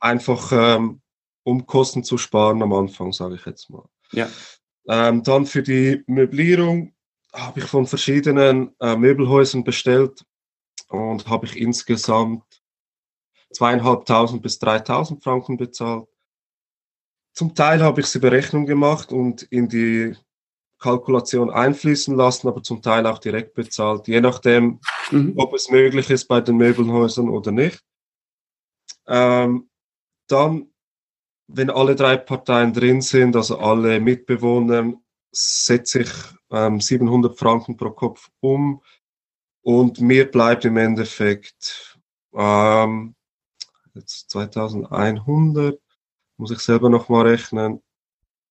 Einfach 0.00 0.50
ähm, 0.52 1.00
um 1.44 1.66
Kosten 1.66 2.02
zu 2.04 2.18
sparen 2.18 2.62
am 2.62 2.72
Anfang, 2.72 3.12
sage 3.12 3.36
ich 3.36 3.46
jetzt 3.46 3.70
mal. 3.70 3.84
Ja. 4.12 4.28
Ähm, 4.88 5.22
dann 5.22 5.46
für 5.46 5.62
die 5.62 6.02
Möblierung 6.06 6.94
habe 7.32 7.60
ich 7.60 7.66
von 7.66 7.86
verschiedenen 7.86 8.74
äh, 8.80 8.96
Möbelhäusern 8.96 9.62
bestellt 9.62 10.24
und 10.88 11.28
habe 11.28 11.46
ich 11.46 11.56
insgesamt 11.56 12.42
zweieinhalbtausend 13.52 14.42
bis 14.42 14.58
dreitausend 14.58 15.22
Franken 15.22 15.56
bezahlt. 15.56 16.08
zum 17.32 17.54
Teil 17.54 17.82
habe 17.82 18.00
ich 18.00 18.06
sie 18.06 18.18
Berechnung 18.18 18.66
gemacht 18.66 19.12
und 19.12 19.42
in 19.42 19.68
die 19.68 20.16
Kalkulation 20.80 21.50
einfließen 21.50 22.16
lassen, 22.16 22.49
aber 22.49 22.62
zum 22.62 22.82
Teil 22.82 23.06
auch 23.06 23.18
direkt 23.18 23.54
bezahlt, 23.54 24.08
je 24.08 24.20
nachdem, 24.20 24.80
mhm. 25.10 25.34
ob 25.37 25.54
es 25.54 25.70
möglich 25.70 26.10
ist 26.10 26.26
bei 26.26 26.40
den 26.40 26.56
Möbelhäusern 26.56 27.28
oder 27.28 27.52
nicht. 27.52 27.80
Ähm, 29.06 29.68
dann, 30.26 30.70
wenn 31.49 31.70
alle 31.70 31.94
drei 31.94 32.16
Parteien 32.16 32.72
drin 32.72 33.02
sind, 33.02 33.37
also 33.37 33.58
alle 33.58 34.00
Mitbewohner, 34.00 34.94
setze 35.32 36.00
ich 36.00 36.10
ähm, 36.50 36.80
700 36.80 37.38
Franken 37.38 37.76
pro 37.76 37.90
Kopf 37.90 38.30
um 38.40 38.82
und 39.62 40.00
mir 40.00 40.30
bleibt 40.30 40.64
im 40.64 40.76
Endeffekt 40.76 41.99
ähm, 42.32 43.14
jetzt 43.94 44.30
2100, 44.30 45.78
muss 46.37 46.50
ich 46.50 46.60
selber 46.60 46.88
nochmal 46.88 47.26
rechnen, 47.28 47.82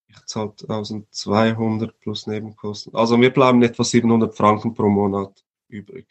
ich 0.10 0.26
zahle 0.26 0.54
1200 0.62 2.00
plus 2.00 2.28
Nebenkosten. 2.28 2.96
Also 2.96 3.18
mir 3.18 3.30
bleiben 3.30 3.62
etwa 3.62 3.84
700 3.84 4.36
Franken 4.36 4.74
pro 4.74 4.90
Monat 4.90 5.44
übrig. 5.68 6.08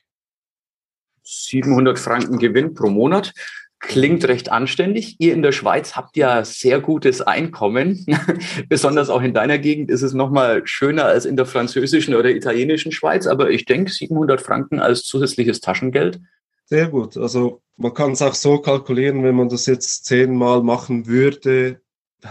700 1.25 1.99
Franken 1.99 2.39
Gewinn 2.39 2.75
pro 2.75 2.89
Monat. 2.89 3.35
Klingt 3.81 4.27
recht 4.27 4.51
anständig. 4.51 5.17
Ihr 5.19 5.35
in 5.35 5.43
der 5.43 5.53
Schweiz 5.53 5.95
habt 5.95 6.17
ja 6.17 6.45
sehr 6.45 6.81
gutes 6.81 7.21
Einkommen. 7.21 8.05
Besonders 8.69 9.09
auch 9.09 9.23
in 9.23 9.35
deiner 9.35 9.59
Gegend 9.59 9.91
ist 9.91 10.03
es 10.03 10.15
nochmal 10.15 10.67
schöner 10.67 11.05
als 11.05 11.27
in 11.27 11.37
der 11.37 11.47
französischen 11.47 12.15
oder 12.15 12.31
italienischen 12.31 12.91
Schweiz. 12.91 13.27
Aber 13.27 13.51
ich 13.51 13.67
denke, 13.67 13.93
700 13.93 14.41
Franken 14.41 14.81
als 14.81 15.05
zusätzliches 15.05 15.61
Taschengeld. 15.61 16.21
Sehr 16.65 16.89
gut. 16.89 17.17
Also 17.17 17.63
man 17.77 17.95
kann 17.95 18.13
es 18.13 18.23
auch 18.23 18.35
so 18.35 18.59
kalkulieren, 18.59 19.23
wenn 19.23 19.37
man 19.37 19.49
das 19.49 19.67
jetzt 19.67 20.07
zehnmal 20.07 20.63
machen 20.63 21.07
würde, 21.07 21.81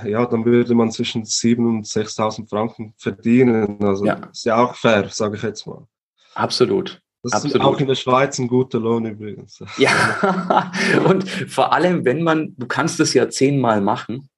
ja, 0.06 0.25
dann 0.25 0.46
würde 0.46 0.75
man 0.75 0.91
zwischen 0.91 1.24
7.000 1.24 1.67
und 1.67 1.86
6.000 1.86 2.50
Franken 2.50 2.94
verdienen. 2.98 3.84
Also 3.84 4.06
ja. 4.06 4.20
ist 4.32 4.46
ja 4.46 4.58
auch 4.58 4.75
fair, 4.75 5.10
sage 5.10 5.38
ich 5.38 5.44
jetzt 5.44 5.65
mal. 5.65 5.88
Absolut. 6.36 7.01
Das 7.24 7.34
Absolut. 7.34 7.56
ist 7.56 7.62
auch 7.62 7.79
in 7.79 7.88
der 7.88 7.96
Schweiz 7.96 8.38
ein 8.39 8.48
guter 8.48 8.79
Lohn 8.79 9.06
übrigens. 9.06 9.63
Ja, 9.77 10.72
und 11.06 11.27
vor 11.29 11.74
allem, 11.74 12.06
wenn 12.06 12.24
man, 12.24 12.53
du 12.58 12.67
kannst 12.67 13.00
es 13.00 13.13
ja 13.13 13.29
zehnmal 13.29 13.82
machen, 13.82 14.29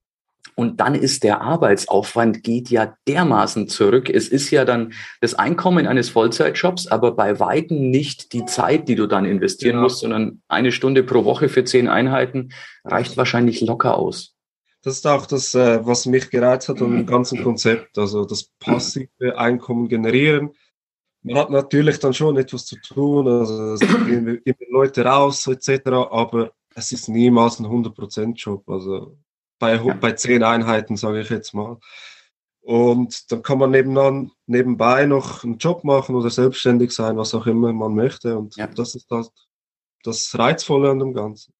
und 0.55 0.81
dann 0.81 0.93
ist 0.93 1.23
der 1.23 1.39
Arbeitsaufwand 1.39 2.43
geht 2.43 2.69
ja 2.69 2.93
dermaßen 3.07 3.69
zurück. 3.69 4.09
Es 4.09 4.27
ist 4.27 4.51
ja 4.51 4.65
dann 4.65 4.91
das 5.21 5.33
Einkommen 5.33 5.87
eines 5.87 6.09
Vollzeitjobs, 6.09 6.87
aber 6.87 7.11
bei 7.11 7.39
Weitem 7.39 7.89
nicht 7.89 8.33
die 8.33 8.43
Zeit, 8.43 8.89
die 8.89 8.95
du 8.95 9.07
dann 9.07 9.23
investieren 9.23 9.75
genau. 9.75 9.83
musst, 9.83 9.99
sondern 9.99 10.41
eine 10.49 10.73
Stunde 10.73 11.03
pro 11.03 11.23
Woche 11.23 11.47
für 11.47 11.63
zehn 11.63 11.87
Einheiten 11.87 12.51
reicht 12.83 13.15
wahrscheinlich 13.15 13.61
locker 13.61 13.97
aus 13.97 14.35
das 14.81 14.97
ist 14.97 15.07
auch 15.07 15.25
das, 15.25 15.53
äh, 15.55 15.85
was 15.85 16.05
mich 16.05 16.29
gereizt 16.29 16.69
hat 16.69 16.81
an 16.81 16.91
dem 16.91 17.05
ganzen 17.05 17.43
Konzept, 17.43 17.97
also 17.97 18.25
das 18.25 18.45
passive 18.59 19.37
Einkommen 19.37 19.87
generieren. 19.87 20.51
Man 21.21 21.37
hat 21.37 21.49
natürlich 21.49 21.99
dann 21.99 22.13
schon 22.13 22.37
etwas 22.37 22.65
zu 22.65 22.77
tun, 22.79 23.27
also 23.27 23.73
es 23.73 23.79
gehen 23.81 24.41
immer 24.45 24.69
Leute 24.69 25.03
raus 25.03 25.45
etc., 25.47 25.87
aber 25.87 26.53
es 26.75 26.93
ist 26.93 27.09
niemals 27.09 27.59
ein 27.59 27.65
100%-Job, 27.65 28.69
also 28.69 29.17
bei, 29.59 29.77
bei 29.77 30.13
zehn 30.13 30.43
Einheiten, 30.43 30.95
sage 30.95 31.19
ich 31.19 31.29
jetzt 31.29 31.53
mal. 31.53 31.77
Und 32.61 33.31
dann 33.31 33.41
kann 33.41 33.57
man 33.57 33.71
nebenan, 33.71 34.31
nebenbei 34.45 35.05
noch 35.05 35.43
einen 35.43 35.57
Job 35.57 35.83
machen 35.83 36.15
oder 36.15 36.29
selbstständig 36.29 36.91
sein, 36.91 37.17
was 37.17 37.33
auch 37.33 37.47
immer 37.47 37.73
man 37.73 37.95
möchte. 37.95 38.37
Und 38.37 38.55
ja. 38.55 38.67
das 38.67 38.95
ist 38.95 39.11
das, 39.11 39.31
das 40.03 40.37
Reizvolle 40.37 40.91
an 40.91 40.99
dem 40.99 41.13
Ganzen. 41.13 41.53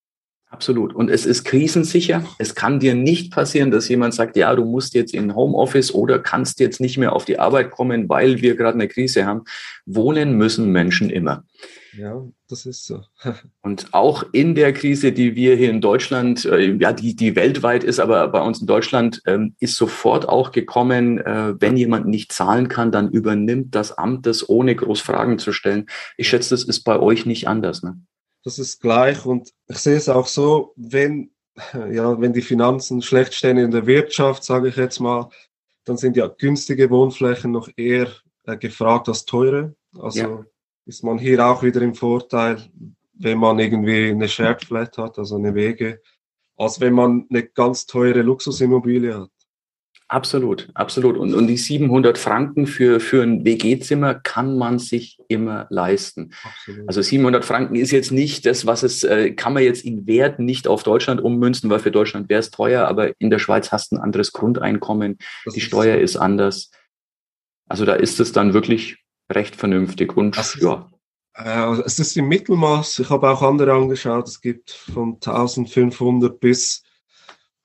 Absolut. 0.52 0.96
Und 0.96 1.12
es 1.12 1.28
ist 1.28 1.44
krisensicher. 1.44 2.24
Es 2.40 2.56
kann 2.56 2.80
dir 2.80 2.96
nicht 2.96 3.32
passieren, 3.32 3.70
dass 3.70 3.88
jemand 3.88 4.16
sagt, 4.16 4.36
ja, 4.36 4.56
du 4.56 4.66
musst 4.66 4.96
jetzt 4.96 5.14
in 5.14 5.36
Homeoffice 5.36 5.94
oder 5.94 6.18
kannst 6.18 6.60
jetzt 6.60 6.82
nicht 6.82 6.98
mehr 6.98 7.14
auf 7.14 7.26
die 7.26 7.38
Arbeit 7.38 7.70
kommen, 7.70 8.10
weil 8.10 8.42
wir 8.42 8.56
gerade 8.56 8.74
eine 8.74 8.88
Krise 8.88 9.28
haben. 9.28 9.44
Wohnen 9.86 10.34
müssen 10.38 10.72
Menschen 10.72 11.12
immer. 11.12 11.44
Ja, 11.96 12.24
das 12.48 12.66
ist 12.66 12.86
so. 12.86 13.04
und 13.62 13.94
auch 13.94 14.24
in 14.32 14.56
der 14.56 14.74
Krise, 14.74 15.12
die 15.12 15.36
wir 15.36 15.56
hier 15.56 15.70
in 15.70 15.82
Deutschland, 15.82 16.46
äh, 16.46 16.76
ja, 16.78 16.94
die, 16.94 17.16
die 17.16 17.36
weltweit 17.36 17.84
ist, 17.84 18.00
aber 18.00 18.28
bei 18.30 18.42
uns 18.42 18.62
in 18.62 18.68
Deutschland 18.68 19.22
ähm, 19.28 19.56
ist 19.60 19.76
sofort 19.76 20.28
auch 20.28 20.52
gekommen, 20.52 21.20
äh, 21.20 21.54
wenn 21.60 21.78
jemand 21.78 22.08
nicht 22.08 22.32
zahlen 22.32 22.70
kann, 22.70 22.92
dann 22.92 23.12
übernimmt 23.12 23.76
das 23.76 23.92
Amt 23.92 24.26
das, 24.26 24.50
ohne 24.50 24.76
groß 24.76 25.02
Fragen 25.02 25.38
zu 25.38 25.52
stellen. 25.52 25.86
Ich 26.18 26.28
schätze, 26.28 26.50
das 26.50 26.64
ist 26.64 26.82
bei 26.82 27.00
euch 27.00 27.28
nicht 27.28 27.48
anders. 27.48 27.84
Ne? 27.84 28.00
Das 28.44 28.60
ist 28.60 28.82
gleich. 28.82 29.26
Und 29.26 29.54
ich 29.68 29.78
sehe 29.78 29.98
es 29.98 30.10
auch 30.10 30.28
so, 30.28 30.74
wenn, 30.76 31.32
ja, 31.92 32.20
wenn 32.20 32.34
die 32.34 32.42
Finanzen 32.42 33.02
schlecht 33.02 33.34
stehen 33.34 33.58
in 33.58 33.72
der 33.72 33.86
Wirtschaft, 33.86 34.44
sage 34.44 34.70
ich 34.70 34.76
jetzt 34.76 35.00
mal, 35.00 35.30
dann 35.86 35.98
sind 35.98 36.18
ja 36.18 36.28
günstige 36.28 36.90
Wohnflächen 36.90 37.52
noch 37.52 37.70
eher 37.76 38.08
äh, 38.46 38.58
gefragt 38.58 39.08
als 39.10 39.26
teure. 39.26 39.76
Also 39.98 40.20
ja. 40.20 40.46
ist 40.86 41.04
man 41.04 41.18
hier 41.18 41.46
auch 41.46 41.64
wieder 41.64 41.82
im 41.82 41.96
Vorteil, 41.96 42.70
wenn 43.14 43.38
man 43.38 43.60
irgendwie 43.60 44.10
eine 44.10 44.28
Shared 44.28 44.64
Flat 44.64 44.98
hat, 44.98 45.18
also 45.18 45.36
eine 45.36 45.56
Wege, 45.56 46.02
als 46.58 46.80
wenn 46.80 46.94
man 46.94 47.26
eine 47.30 47.44
ganz 47.44 47.86
teure 47.86 48.22
Luxusimmobilie 48.22 49.22
hat. 49.22 49.32
Absolut, 50.12 50.70
absolut. 50.74 51.18
Und, 51.18 51.36
und 51.36 51.46
die 51.46 51.56
700 51.56 52.18
Franken 52.18 52.66
für, 52.66 53.00
für 53.00 53.22
ein 53.22 53.46
WG-Zimmer 53.46 54.16
kann 54.16 54.58
man 54.58 54.80
sich 54.80 55.20
immer 55.28 55.68
leisten. 55.70 56.32
Absolut. 56.44 56.88
Also 56.88 57.04
700 57.04 57.46
Franken 57.46 57.76
ist 57.76 57.92
jetzt 57.92 58.12
nicht 58.12 58.48
das, 58.48 58.66
was 58.66 58.82
es, 58.82 59.04
äh, 59.04 59.32
kann 59.34 59.54
man 59.54 59.62
jetzt 59.62 59.86
in 59.86 60.08
Wert 60.08 60.40
nicht 60.40 60.68
auf 60.68 60.82
Deutschland 60.82 61.22
ummünzen, 61.22 61.70
weil 61.70 61.78
für 61.78 61.92
Deutschland 61.92 62.28
wäre 62.28 62.40
es 62.40 62.50
teuer, 62.50 62.88
aber 62.88 63.12
in 63.20 63.30
der 63.30 63.38
Schweiz 63.38 63.72
hast 63.72 63.92
du 63.92 63.98
ein 63.98 64.02
anderes 64.02 64.34
Grundeinkommen, 64.34 65.20
das 65.46 65.54
die 65.54 65.60
ist 65.60 65.68
Steuer 65.68 65.98
so. 65.98 66.02
ist 66.02 66.18
anders. 66.18 66.72
Also 67.70 67.86
da 67.86 67.94
ist 67.94 68.20
es 68.20 68.32
dann 68.32 68.56
wirklich 68.56 68.98
recht 69.32 69.56
vernünftig. 69.56 70.18
Und 70.18 70.36
ja. 70.60 70.90
Äh, 71.36 71.82
es 71.86 72.00
ist 72.00 72.18
im 72.18 72.28
Mittelmaß, 72.28 72.98
ich 72.98 73.12
habe 73.12 73.30
auch 73.30 73.44
andere 73.44 73.74
angeschaut, 73.74 74.28
es 74.28 74.42
gibt 74.42 74.72
von 74.72 75.14
1500 75.14 76.40
bis 76.40 76.82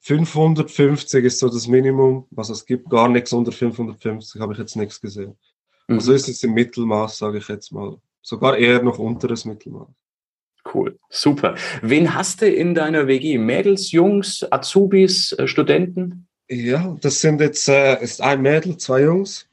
550 0.04 1.24
ist 1.24 1.38
so 1.38 1.48
das 1.48 1.66
Minimum. 1.66 2.26
Also 2.36 2.52
es 2.52 2.66
gibt 2.66 2.90
gar 2.90 3.08
nichts 3.08 3.32
unter 3.32 3.52
550, 3.52 4.38
habe 4.38 4.52
ich 4.52 4.58
jetzt 4.58 4.76
nichts 4.76 5.00
gesehen. 5.00 5.34
Mhm. 5.88 5.96
Also 5.96 6.12
ist 6.12 6.28
es 6.28 6.42
im 6.42 6.52
Mittelmaß, 6.52 7.16
sage 7.16 7.38
ich 7.38 7.48
jetzt 7.48 7.72
mal. 7.72 7.96
Sogar 8.20 8.58
eher 8.58 8.82
noch 8.82 8.98
unteres 8.98 9.46
Mittelmaß. 9.46 9.88
Cool, 10.72 10.98
super. 11.08 11.54
Wen 11.80 12.14
hast 12.14 12.42
du 12.42 12.50
in 12.50 12.74
deiner 12.74 13.06
WG? 13.06 13.38
Mädels, 13.38 13.92
Jungs, 13.92 14.46
Azubis, 14.50 15.32
äh, 15.32 15.46
Studenten? 15.46 16.26
Ja, 16.48 16.96
das 17.00 17.20
sind 17.20 17.40
jetzt 17.40 17.68
äh, 17.68 18.02
ist 18.02 18.20
ein 18.20 18.42
Mädel, 18.42 18.76
zwei 18.76 19.02
Jungs. 19.02 19.46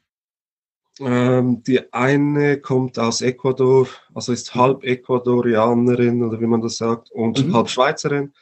Ähm, 1.00 1.64
die 1.64 1.94
eine 1.94 2.60
kommt 2.60 3.00
aus 3.00 3.22
Ecuador, 3.22 3.88
also 4.14 4.34
ist 4.34 4.54
halb 4.54 4.84
Ecuadorianerin 4.84 6.24
oder 6.24 6.40
wie 6.42 6.46
man 6.46 6.62
das 6.62 6.78
sagt, 6.78 7.10
und 7.12 7.48
mhm. 7.48 7.54
halb 7.54 7.70
Schweizerin. 7.70 8.34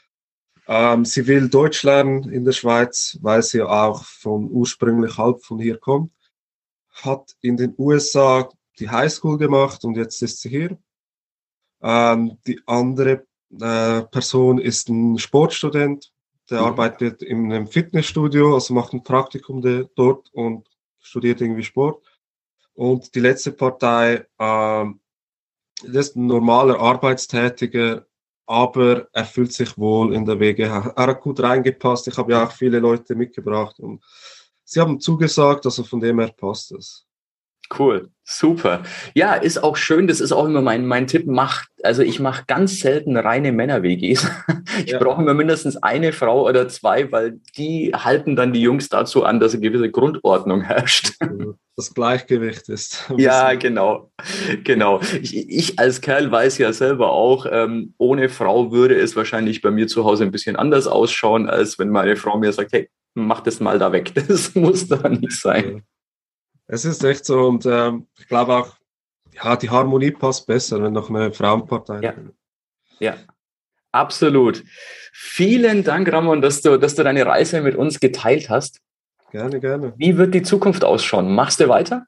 Ähm, 0.71 1.03
sie 1.03 1.25
will 1.25 1.49
Deutsch 1.49 1.81
lernen 1.81 2.31
in 2.31 2.45
der 2.45 2.51
Schweiz, 2.51 3.17
weil 3.23 3.41
sie 3.41 3.63
auch 3.63 4.03
von 4.03 4.51
ursprünglich 4.51 5.17
halb 5.17 5.43
von 5.43 5.57
hier 5.57 5.79
kommt. 5.79 6.13
Hat 6.91 7.35
in 7.41 7.57
den 7.57 7.73
USA 7.75 8.47
die 8.77 8.87
Highschool 8.87 9.39
gemacht 9.39 9.83
und 9.83 9.97
jetzt 9.97 10.21
ist 10.21 10.41
sie 10.41 10.49
hier. 10.49 10.77
Ähm, 11.81 12.37
die 12.45 12.61
andere 12.67 13.25
äh, 13.59 14.03
Person 14.03 14.59
ist 14.59 14.89
ein 14.89 15.17
Sportstudent, 15.17 16.13
der 16.51 16.59
mhm. 16.61 16.67
arbeitet 16.67 17.23
in 17.23 17.51
einem 17.51 17.65
Fitnessstudio, 17.65 18.53
also 18.53 18.75
macht 18.75 18.93
ein 18.93 19.03
Praktikum 19.03 19.63
dort 19.95 20.31
und 20.33 20.69
studiert 20.99 21.41
irgendwie 21.41 21.63
Sport. 21.63 22.05
Und 22.75 23.15
die 23.15 23.21
letzte 23.21 23.53
Partei, 23.53 24.27
ähm, 24.37 24.99
das 25.81 26.09
ist 26.09 26.15
ein 26.15 26.27
normaler 26.27 26.79
Arbeitstätiger, 26.79 28.05
aber 28.49 29.07
er 29.13 29.25
fühlt 29.25 29.53
sich 29.53 29.77
wohl 29.77 30.11
in 30.11 30.25
der 30.25 30.39
Wege. 30.39 30.63
Er 30.63 30.95
hat 30.95 31.21
gut 31.21 31.39
reingepasst. 31.39 32.07
Ich 32.07 32.17
habe 32.17 32.31
ja 32.31 32.43
auch 32.43 32.51
viele 32.51 32.79
Leute 32.79 33.13
mitgebracht 33.13 33.79
und 33.79 34.03
sie 34.63 34.79
haben 34.79 34.99
zugesagt, 34.99 35.67
also 35.67 35.83
von 35.83 35.99
dem 35.99 36.19
her 36.19 36.33
passt 36.35 36.71
es. 36.71 37.05
Cool, 37.77 38.09
super. 38.23 38.81
Ja, 39.13 39.35
ist 39.35 39.63
auch 39.63 39.77
schön, 39.77 40.07
das 40.07 40.21
ist 40.21 40.31
auch 40.31 40.45
immer 40.45 40.61
mein, 40.61 40.87
mein 40.87 41.05
Tipp, 41.05 41.27
macht, 41.27 41.69
also 41.83 42.01
ich 42.01 42.19
mache 42.19 42.45
ganz 42.47 42.79
selten 42.79 43.15
reine 43.15 43.51
Männer-WGs. 43.51 44.29
Ich 44.85 44.91
ja. 44.91 44.99
brauche 44.99 45.21
immer 45.21 45.33
mindestens 45.33 45.77
eine 45.77 46.13
Frau 46.13 46.47
oder 46.47 46.69
zwei, 46.69 47.11
weil 47.11 47.39
die 47.57 47.91
halten 47.93 48.35
dann 48.35 48.53
die 48.53 48.61
Jungs 48.61 48.87
dazu 48.87 49.25
an, 49.25 49.39
dass 49.39 49.53
eine 49.53 49.61
gewisse 49.61 49.89
Grundordnung 49.89 50.61
herrscht. 50.61 51.13
Das 51.75 51.93
Gleichgewicht 51.93 52.67
ist. 52.67 53.09
Ja, 53.15 53.53
genau. 53.53 54.11
Genau. 54.65 54.99
Ich, 55.21 55.33
ich, 55.33 55.79
als 55.79 56.01
Kerl 56.01 56.29
weiß 56.29 56.57
ja 56.57 56.73
selber 56.73 57.13
auch, 57.13 57.45
ähm, 57.49 57.93
ohne 57.97 58.27
Frau 58.27 58.73
würde 58.73 58.95
es 58.95 59.15
wahrscheinlich 59.15 59.61
bei 59.61 59.71
mir 59.71 59.87
zu 59.87 60.03
Hause 60.03 60.25
ein 60.25 60.31
bisschen 60.31 60.57
anders 60.57 60.87
ausschauen, 60.87 61.49
als 61.49 61.79
wenn 61.79 61.87
meine 61.87 62.17
Frau 62.17 62.37
mir 62.37 62.51
sagt, 62.51 62.73
hey, 62.73 62.89
mach 63.13 63.39
das 63.39 63.61
mal 63.61 63.79
da 63.79 63.93
weg. 63.93 64.11
Das 64.27 64.53
muss 64.55 64.89
da 64.89 65.07
nicht 65.07 65.39
sein. 65.39 65.83
Es 66.71 66.85
ist 66.85 67.03
echt 67.03 67.25
so 67.25 67.47
und 67.47 67.65
ähm, 67.65 68.07
ich 68.19 68.27
glaube 68.27 68.55
auch, 68.55 68.75
ja, 69.33 69.55
die 69.55 69.71
Harmonie 69.71 70.11
passt 70.11 70.45
besser, 70.45 70.81
wenn 70.83 70.93
noch 70.93 71.09
eine 71.09 71.33
Frauenpartei. 71.33 71.99
Ja. 72.01 72.13
ja. 72.99 73.17
Absolut. 73.91 74.63
Vielen 75.11 75.83
Dank, 75.83 76.11
Ramon, 76.13 76.43
dass 76.43 76.61
du, 76.61 76.77
dass 76.77 76.93
du 76.93 77.03
deine 77.03 77.25
Reise 77.25 77.61
mit 77.61 77.75
uns 77.75 77.99
geteilt 77.99 78.51
hast. 78.51 78.81
Gerne, 79.31 79.59
gerne. 79.59 79.93
Wie 79.97 80.15
wird 80.17 80.35
die 80.35 80.43
Zukunft 80.43 80.83
ausschauen? 80.83 81.33
Machst 81.33 81.59
du 81.59 81.67
weiter? 81.67 82.05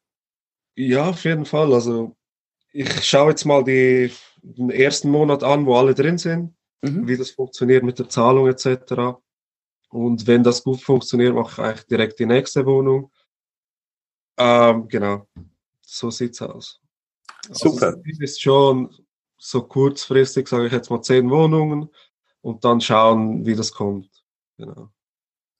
Ja, 0.75 1.09
auf 1.09 1.23
jeden 1.23 1.45
Fall. 1.45 1.73
Also 1.73 2.15
ich 2.71 3.03
schaue 3.03 3.31
jetzt 3.31 3.45
mal 3.45 3.63
die, 3.63 4.11
den 4.43 4.69
ersten 4.69 5.09
Monat 5.09 5.43
an, 5.43 5.65
wo 5.65 5.75
alle 5.75 5.95
drin 5.95 6.19
sind, 6.19 6.53
mhm. 6.83 7.07
wie 7.07 7.17
das 7.17 7.31
funktioniert 7.31 7.83
mit 7.83 7.97
der 7.97 8.09
Zahlung 8.09 8.47
etc. 8.47 9.17
Und 9.89 10.27
wenn 10.27 10.43
das 10.43 10.63
gut 10.63 10.81
funktioniert, 10.81 11.33
mache 11.33 11.51
ich 11.51 11.67
eigentlich 11.67 11.87
direkt 11.87 12.19
die 12.19 12.27
nächste 12.27 12.67
Wohnung. 12.67 13.11
Ähm, 14.37 14.87
genau, 14.87 15.27
so 15.81 16.09
sieht's 16.09 16.41
aus. 16.41 16.81
Also, 17.49 17.69
Super. 17.69 17.87
Also, 17.87 18.01
ist 18.19 18.41
schon 18.41 18.89
so 19.37 19.63
kurzfristig, 19.63 20.47
sage 20.47 20.67
ich 20.67 20.73
jetzt 20.73 20.89
mal, 20.89 21.01
zehn 21.01 21.29
Wohnungen 21.29 21.89
und 22.41 22.63
dann 22.63 22.79
schauen, 22.79 23.45
wie 23.45 23.55
das 23.55 23.71
kommt. 23.71 24.09
Genau. 24.57 24.89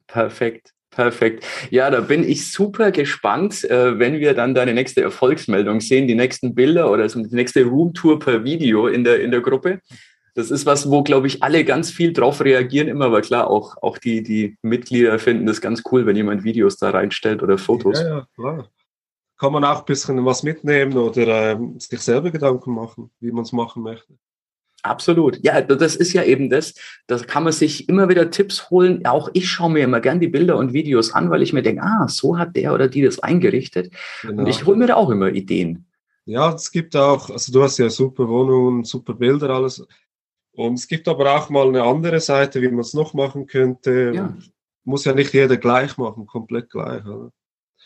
Perfekt. 0.08 0.74
Perfekt. 0.92 1.46
Ja, 1.70 1.90
da 1.90 2.02
bin 2.02 2.28
ich 2.28 2.52
super 2.52 2.92
gespannt, 2.92 3.64
äh, 3.64 3.98
wenn 3.98 4.20
wir 4.20 4.34
dann 4.34 4.54
deine 4.54 4.74
nächste 4.74 5.02
Erfolgsmeldung 5.02 5.80
sehen, 5.80 6.06
die 6.06 6.16
nächsten 6.16 6.54
Bilder 6.54 6.92
oder 6.92 7.08
die 7.08 7.34
nächste 7.34 7.64
Roomtour 7.64 8.20
per 8.20 8.44
Video 8.44 8.88
in 8.88 9.06
der, 9.06 9.22
in 9.22 9.32
der 9.32 9.40
Gruppe. 9.40 9.80
Das 10.34 10.50
ist 10.50 10.66
was, 10.66 10.90
wo, 10.90 11.04
glaube 11.04 11.28
ich, 11.28 11.44
alle 11.44 11.66
ganz 11.66 11.92
viel 11.92 12.14
drauf 12.14 12.42
reagieren 12.42 12.88
immer, 12.88 13.06
aber 13.06 13.22
klar, 13.22 13.50
auch, 13.50 13.76
auch 13.82 13.98
die, 13.98 14.24
die 14.24 14.58
Mitglieder 14.62 15.20
finden 15.20 15.46
das 15.46 15.60
ganz 15.60 15.84
cool, 15.92 16.06
wenn 16.06 16.16
jemand 16.16 16.44
Videos 16.44 16.78
da 16.78 16.92
reinstellt 16.92 17.44
oder 17.44 17.58
Fotos. 17.58 18.00
Ja, 18.00 18.08
ja, 18.08 18.28
klar. 18.36 18.70
Kann 19.38 19.54
man 19.54 19.66
auch 19.66 19.80
ein 19.80 19.86
bisschen 19.86 20.24
was 20.26 20.44
mitnehmen 20.44 20.98
oder 20.98 21.52
äh, 21.54 21.60
sich 21.80 22.00
selber 22.00 22.32
Gedanken 22.32 22.74
machen, 22.74 23.10
wie 23.20 23.32
man 23.32 23.44
es 23.44 23.52
machen 23.52 23.84
möchte. 23.84 24.14
Absolut. 24.84 25.40
Ja, 25.44 25.62
das 25.62 25.96
ist 25.96 26.14
ja 26.14 26.24
eben 26.24 26.50
das. 26.50 26.74
Da 27.08 27.18
kann 27.18 27.44
man 27.44 27.54
sich 27.54 27.88
immer 27.88 28.10
wieder 28.10 28.32
Tipps 28.32 28.70
holen. 28.70 29.06
Auch 29.06 29.30
ich 29.34 29.50
schaue 29.50 29.72
mir 29.72 29.84
immer 29.84 30.00
gern 30.00 30.20
die 30.20 30.28
Bilder 30.28 30.58
und 30.58 30.74
Videos 30.74 31.14
an, 31.14 31.30
weil 31.30 31.44
ich 31.44 31.54
mir 31.54 31.62
denke, 31.62 31.84
ah, 31.84 32.08
so 32.08 32.38
hat 32.38 32.56
der 32.56 32.74
oder 32.74 32.88
die 32.88 33.02
das 33.02 33.20
eingerichtet. 33.20 33.94
Genau. 34.22 34.42
Und 34.42 34.48
ich 34.48 34.66
hole 34.66 34.78
mir 34.78 34.88
da 34.88 34.96
auch 34.96 35.10
immer 35.10 35.30
Ideen. 35.30 35.86
Ja, 36.26 36.54
es 36.54 36.72
gibt 36.72 36.96
auch, 36.96 37.30
also 37.30 37.52
du 37.52 37.64
hast 37.64 37.78
ja 37.78 37.90
super 37.90 38.28
Wohnungen, 38.28 38.84
super 38.84 39.14
Bilder, 39.14 39.50
alles. 39.50 39.86
Und 40.66 40.76
es 40.76 40.88
gibt 40.88 41.08
aber 41.08 41.36
auch 41.36 41.50
mal 41.50 41.68
eine 41.68 41.84
andere 41.84 42.20
Seite, 42.20 42.62
wie 42.62 42.70
man 42.70 42.80
es 42.80 42.94
noch 42.94 43.14
machen 43.14 43.48
könnte. 43.48 44.12
Ja. 44.14 44.38
Muss 44.84 45.06
ja 45.06 45.14
nicht 45.14 45.34
jeder 45.34 45.58
gleich 45.58 45.98
machen, 45.98 46.26
komplett 46.26 46.70
gleich. 46.70 47.06
Oder? 47.06 47.32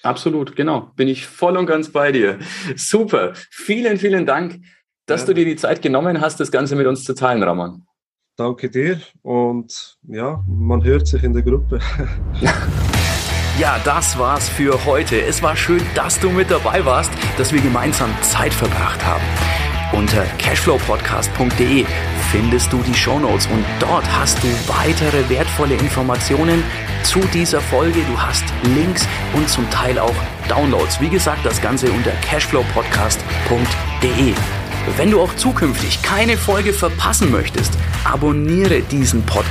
Absolut, 0.04 0.56
genau. 0.56 0.92
Bin 0.96 1.08
ich 1.08 1.26
voll 1.26 1.58
und 1.58 1.66
ganz 1.66 1.90
bei 1.90 2.12
dir. 2.12 2.40
Super. 2.76 3.34
Vielen, 3.50 3.98
vielen 3.98 4.26
Dank 4.26 4.60
dass 5.06 5.22
ja. 5.22 5.28
du 5.28 5.34
dir 5.36 5.46
die 5.46 5.56
Zeit 5.56 5.82
genommen 5.82 6.22
hast, 6.22 6.40
das 6.40 6.52
Ganze 6.52 6.76
mit 6.76 6.88
uns 6.88 7.04
zu 7.04 7.14
teilen, 7.14 7.44
Ramon. 7.44 7.86
Danke 8.38 8.70
dir 8.70 9.00
und 9.22 9.98
ja, 10.04 10.44
man 10.48 10.84
hört 10.84 11.08
sich 11.08 11.24
in 11.24 11.34
der 11.34 11.44
Gruppe. 11.44 11.80
Ja, 13.58 13.80
das 13.86 14.20
war's 14.20 14.50
für 14.50 14.84
heute. 14.84 15.22
Es 15.22 15.42
war 15.42 15.56
schön, 15.56 15.80
dass 15.96 16.20
du 16.20 16.30
mit 16.30 16.52
dabei 16.52 16.84
warst, 16.84 17.10
dass 17.38 17.54
wir 17.54 17.62
gemeinsam 17.62 18.14
Zeit 18.22 18.54
verbracht 18.54 19.00
haben. 19.06 19.24
Unter 19.94 20.26
cashflowpodcast.de 20.40 21.86
findest 22.36 22.72
du 22.74 22.84
die 22.84 22.94
Shownotes 22.94 23.48
und 23.48 23.64
dort 23.80 24.04
hast 24.14 24.44
du 24.44 24.48
weitere 24.68 25.30
wertvolle 25.30 25.76
Informationen 25.76 26.62
zu 27.04 27.22
dieser 27.34 27.62
Folge. 27.62 28.02
Du 28.02 28.20
hast 28.20 28.44
Links 28.76 29.08
und 29.34 29.48
zum 29.48 29.70
Teil 29.70 29.98
auch 29.98 30.14
Downloads. 30.50 31.00
Wie 31.00 31.08
gesagt, 31.08 31.46
das 31.46 31.62
Ganze 31.62 31.90
unter 31.90 32.12
cashflowpodcast.de. 32.12 34.34
Wenn 34.98 35.12
du 35.12 35.22
auch 35.22 35.34
zukünftig 35.38 36.02
keine 36.02 36.36
Folge 36.36 36.74
verpassen 36.74 37.32
möchtest, 37.32 37.72
abonniere 38.04 38.82
diesen 38.82 39.26